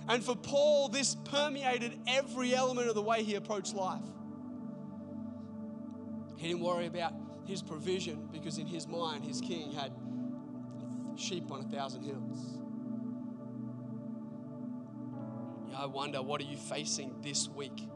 And 0.09 0.23
for 0.23 0.35
Paul, 0.37 0.88
this 0.88 1.15
permeated 1.25 1.99
every 2.07 2.55
element 2.55 2.88
of 2.88 2.95
the 2.95 3.03
way 3.03 3.23
he 3.23 3.37
approached 3.37 3.75
life. 3.75 4.03
He 6.37 6.49
didn't 6.49 6.62
worry 6.62 6.87
about 6.87 7.12
his 7.47 7.63
provision 7.63 8.29
because, 8.33 8.59
in 8.59 8.67
his 8.67 8.88
mind, 8.88 9.25
his 9.25 9.40
king 9.40 9.73
had 9.73 9.92
sheep 11.17 11.50
on 11.50 11.61
a 11.61 11.65
thousand 11.65 12.03
hills. 12.03 12.59
I 15.77 15.87
wonder, 15.87 16.21
what 16.23 16.40
are 16.40 16.44
you 16.44 16.57
facing 16.57 17.15
this 17.23 17.48
week 17.48 17.88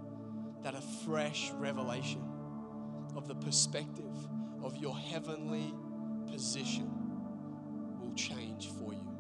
that 0.63 0.75
a 0.75 0.81
fresh 0.81 1.51
revelation 1.53 2.25
of 3.15 3.29
the 3.29 3.35
perspective 3.35 4.15
of 4.63 4.77
your 4.77 4.97
heavenly 4.97 5.75
position 6.31 6.91
will 8.01 8.15
change 8.15 8.69
for 8.69 8.93
you? 8.93 9.16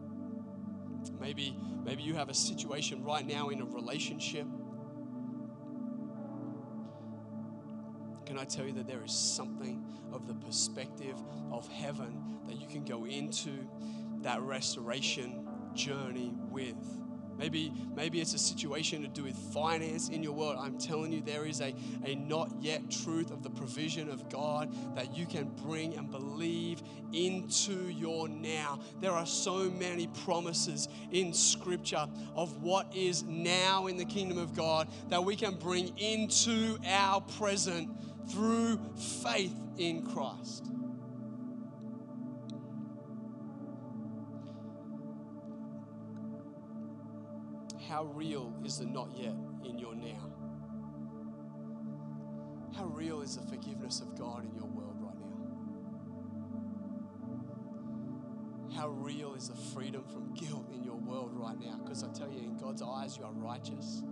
Maybe, 1.21 1.57
maybe 1.85 2.03
you 2.03 2.15
have 2.15 2.29
a 2.29 2.35
situation 2.35 3.05
right 3.05 3.27
now 3.27 3.49
in 3.49 3.61
a 3.61 3.65
relationship. 3.65 4.47
Can 8.27 8.39
I 8.39 8.45
tell 8.45 8.67
you 8.67 8.73
that 8.75 8.87
there 8.87 9.05
is 9.05 9.13
something 9.13 9.85
of 10.13 10.27
the 10.27 10.35
perspective 10.35 11.17
of 11.51 11.69
heaven 11.69 12.41
that 12.47 12.61
you 12.61 12.67
can 12.67 12.85
go 12.85 13.07
into 13.07 13.67
that 14.23 14.41
restoration 14.43 15.47
journey 15.75 16.35
with? 16.51 16.77
Maybe, 17.39 17.73
maybe 17.95 18.21
it's 18.21 18.35
a 18.35 18.39
situation 18.39 19.03
to 19.03 19.09
do 19.09 19.25
with 19.25 19.37
finance 19.53 20.09
in 20.09 20.23
your 20.23 20.33
world. 20.33 20.57
I'm 20.59 20.79
telling 20.79 21.13
you, 21.13 21.21
there 21.21 21.47
is 21.47 21.61
a, 21.61 21.75
a 22.05 22.15
not 22.15 22.51
yet 22.61 22.91
truth 22.91 23.31
of 23.31 23.43
the 23.43 23.51
provision 23.51 24.09
of 24.09 24.29
God 24.31 24.73
that 24.97 25.17
you 25.17 25.27
can 25.27 25.51
bring 25.65 25.97
and 25.97 26.11
believe 26.11 26.83
into 27.13 27.89
your 27.89 28.29
now. 28.29 28.81
There 29.01 29.13
are 29.13 29.27
so 29.27 29.71
many 29.71 30.07
promises 30.25 30.89
in 31.13 31.33
Scripture 31.33 32.07
of 32.35 32.63
what 32.63 32.95
is 32.95 33.23
now 33.25 33.87
in 33.87 33.97
the 33.97 34.05
kingdom 34.05 34.39
of 34.39 34.55
God 34.57 34.89
that 35.09 35.25
we 35.25 35.37
can 35.37 35.57
bring 35.57 35.97
into 35.99 36.79
our 36.87 37.21
present 37.21 37.91
through 38.31 38.79
faith 38.97 39.55
in 39.79 40.03
Christ. 40.07 40.67
How 47.89 48.05
real 48.05 48.53
is 48.65 48.79
the 48.79 48.87
not 48.87 49.11
yet 49.17 49.35
in 49.65 49.79
your 49.79 49.95
now? 49.95 50.33
How 52.77 52.87
real 52.87 53.21
is 53.23 53.37
the 53.37 53.47
forgiveness 53.47 54.01
of 54.01 54.19
God 54.19 54.45
in 54.45 54.55
your 54.55 54.67
world 54.67 54.97
right 55.01 55.15
now? 55.15 55.27
How 58.77 58.89
real 58.89 59.35
is 59.35 59.49
the 59.49 59.55
freedom 59.55 60.03
from 60.13 60.35
guilt 60.35 60.69
in 60.75 60.83
your 60.83 60.97
world 60.97 61.31
right 61.33 61.59
now? 61.59 61.79
Because 61.83 62.03
I 62.03 62.09
tell 62.09 62.29
you, 62.31 62.41
in 62.41 62.57
God's 62.57 62.83
eyes, 62.83 63.17
you 63.17 63.25
are 63.25 63.33
righteous. 63.33 64.03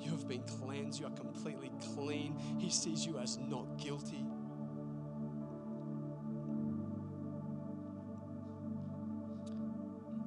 You 0.00 0.10
have 0.12 0.26
been 0.26 0.42
cleansed. 0.44 0.98
You 0.98 1.06
are 1.06 1.10
completely 1.10 1.70
clean. 1.94 2.34
He 2.58 2.70
sees 2.70 3.04
you 3.04 3.18
as 3.18 3.36
not 3.36 3.76
guilty. 3.76 4.24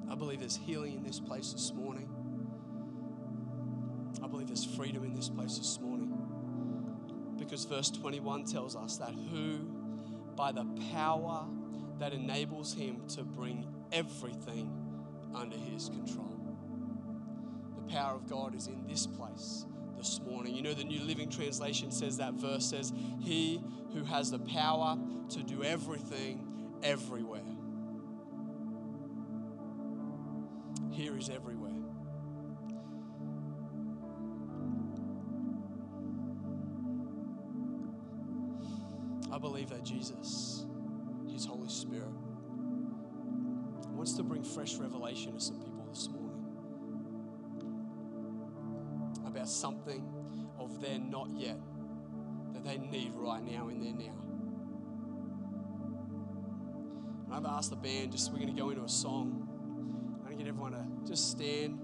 I 0.09 0.15
believe 0.15 0.39
there's 0.39 0.55
healing 0.55 0.93
in 0.97 1.03
this 1.03 1.19
place 1.19 1.51
this 1.51 1.73
morning. 1.73 2.20
There's 4.45 4.65
freedom 4.65 5.03
in 5.03 5.13
this 5.13 5.29
place 5.29 5.57
this 5.57 5.79
morning. 5.79 6.17
Because 7.37 7.65
verse 7.65 7.89
21 7.89 8.45
tells 8.45 8.75
us 8.75 8.97
that 8.97 9.13
who, 9.31 9.59
by 10.35 10.51
the 10.51 10.65
power 10.91 11.45
that 11.99 12.13
enables 12.13 12.73
him 12.73 13.01
to 13.09 13.23
bring 13.23 13.67
everything 13.91 14.71
under 15.35 15.57
his 15.57 15.89
control. 15.89 16.39
The 17.75 17.93
power 17.93 18.15
of 18.15 18.27
God 18.27 18.55
is 18.55 18.67
in 18.67 18.87
this 18.87 19.05
place 19.05 19.65
this 19.97 20.19
morning. 20.19 20.55
You 20.55 20.63
know, 20.63 20.73
the 20.73 20.83
New 20.83 21.01
Living 21.01 21.29
Translation 21.29 21.91
says 21.91 22.17
that 22.17 22.33
verse 22.33 22.65
says, 22.65 22.91
He 23.19 23.61
who 23.93 24.03
has 24.03 24.31
the 24.31 24.39
power 24.39 24.97
to 25.29 25.43
do 25.43 25.63
everything 25.63 26.47
everywhere. 26.83 27.41
To 44.21 44.27
bring 44.27 44.43
fresh 44.43 44.75
revelation 44.75 45.33
to 45.33 45.39
some 45.39 45.57
people 45.57 45.83
this 45.89 46.07
morning 46.09 46.45
about 49.25 49.49
something 49.49 50.03
of 50.59 50.79
their 50.79 50.99
not 50.99 51.27
yet 51.31 51.57
that 52.53 52.63
they 52.63 52.77
need 52.77 53.11
right 53.15 53.43
now 53.43 53.69
in 53.69 53.81
their 53.81 53.93
now. 53.93 54.13
And 57.25 57.33
I've 57.33 57.45
asked 57.45 57.71
the 57.71 57.77
band, 57.77 58.11
just 58.11 58.31
we're 58.31 58.37
going 58.37 58.53
to 58.53 58.61
go 58.61 58.69
into 58.69 58.83
a 58.83 58.89
song. 58.89 59.47
I'm 60.19 60.25
going 60.25 60.37
to 60.37 60.43
get 60.43 60.49
everyone 60.49 60.73
to 60.73 60.85
just 61.09 61.31
stand. 61.31 61.79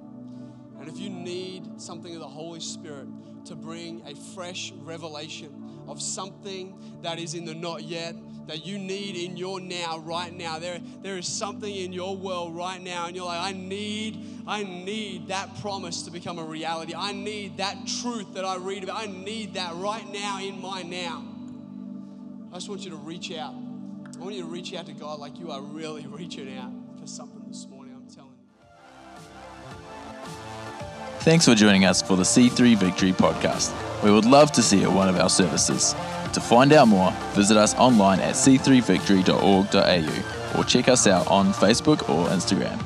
And 0.80 0.88
if 0.88 1.00
you 1.00 1.10
need 1.10 1.82
something 1.82 2.14
of 2.14 2.20
the 2.20 2.28
Holy 2.28 2.60
Spirit 2.60 3.08
to 3.46 3.56
bring 3.56 4.04
a 4.06 4.16
fresh 4.36 4.74
revelation 4.74 5.86
of 5.88 6.00
something 6.00 7.00
that 7.02 7.18
is 7.18 7.34
in 7.34 7.46
the 7.46 7.56
not 7.56 7.82
yet, 7.82 8.14
that 8.48 8.66
you 8.66 8.78
need 8.78 9.16
in 9.16 9.38
your 9.38 9.60
now, 9.60 10.00
right 10.00 10.34
now. 10.34 10.58
There, 10.58 10.80
there 11.02 11.18
is 11.18 11.28
something 11.28 11.74
in 11.74 11.94
your 11.94 12.16
world 12.16 12.56
right 12.56 12.82
now, 12.82 13.08
and 13.08 13.16
you're 13.16 13.26
like, 13.26 13.42
I 13.42 13.52
need, 13.52 14.44
I 14.48 14.64
need 14.64 15.28
that 15.28 15.60
promise 15.62 16.04
to 16.04 16.12
become 16.12 16.40
a 16.40 16.44
reality. 16.44 16.94
I 16.96 17.12
need 17.12 17.58
that 17.58 17.76
truth 18.02 18.34
that 18.34 18.46
I 18.46 18.56
read 18.56 18.84
about. 18.84 19.04
I 19.04 19.08
need 19.08 19.54
that 19.56 19.76
right 19.76 20.08
now 20.12 20.40
in 20.40 20.62
my 20.62 20.82
now. 20.82 21.26
I 22.52 22.56
just 22.56 22.70
want 22.70 22.86
you 22.86 22.92
to 22.92 22.98
reach 22.98 23.32
out. 23.34 23.54
I 23.54 24.24
want 24.24 24.34
you 24.34 24.42
to 24.42 24.48
reach 24.48 24.74
out 24.74 24.86
to 24.88 24.94
God 24.94 25.20
like 25.20 25.38
you 25.38 25.52
are 25.52 25.62
really 25.62 26.08
reaching 26.10 26.58
out 26.58 26.72
for 27.00 27.06
something 27.06 27.44
this 27.48 27.68
morning. 27.68 27.94
I'm 27.96 28.08
telling 28.08 28.32
you. 28.32 28.38
Thanks 31.20 31.46
for 31.46 31.54
joining 31.54 31.84
us 31.84 32.02
for 32.02 32.16
the 32.16 32.24
C3 32.24 32.78
Victory 32.78 33.12
podcast. 33.12 33.74
We 34.02 34.12
would 34.12 34.26
love 34.26 34.52
to 34.54 34.64
see 34.64 34.80
you 34.80 34.90
at 34.90 34.94
one 34.94 35.10
of 35.10 35.18
our 35.18 35.30
services. 35.30 35.94
To 36.38 36.44
find 36.44 36.72
out 36.72 36.88
more, 36.88 37.10
visit 37.34 37.58
us 37.58 37.74
online 37.78 38.20
at 38.20 38.36
c3victory.org.au 38.36 40.60
or 40.60 40.64
check 40.66 40.88
us 40.88 41.08
out 41.08 41.26
on 41.26 41.52
Facebook 41.52 42.08
or 42.10 42.28
Instagram. 42.28 42.80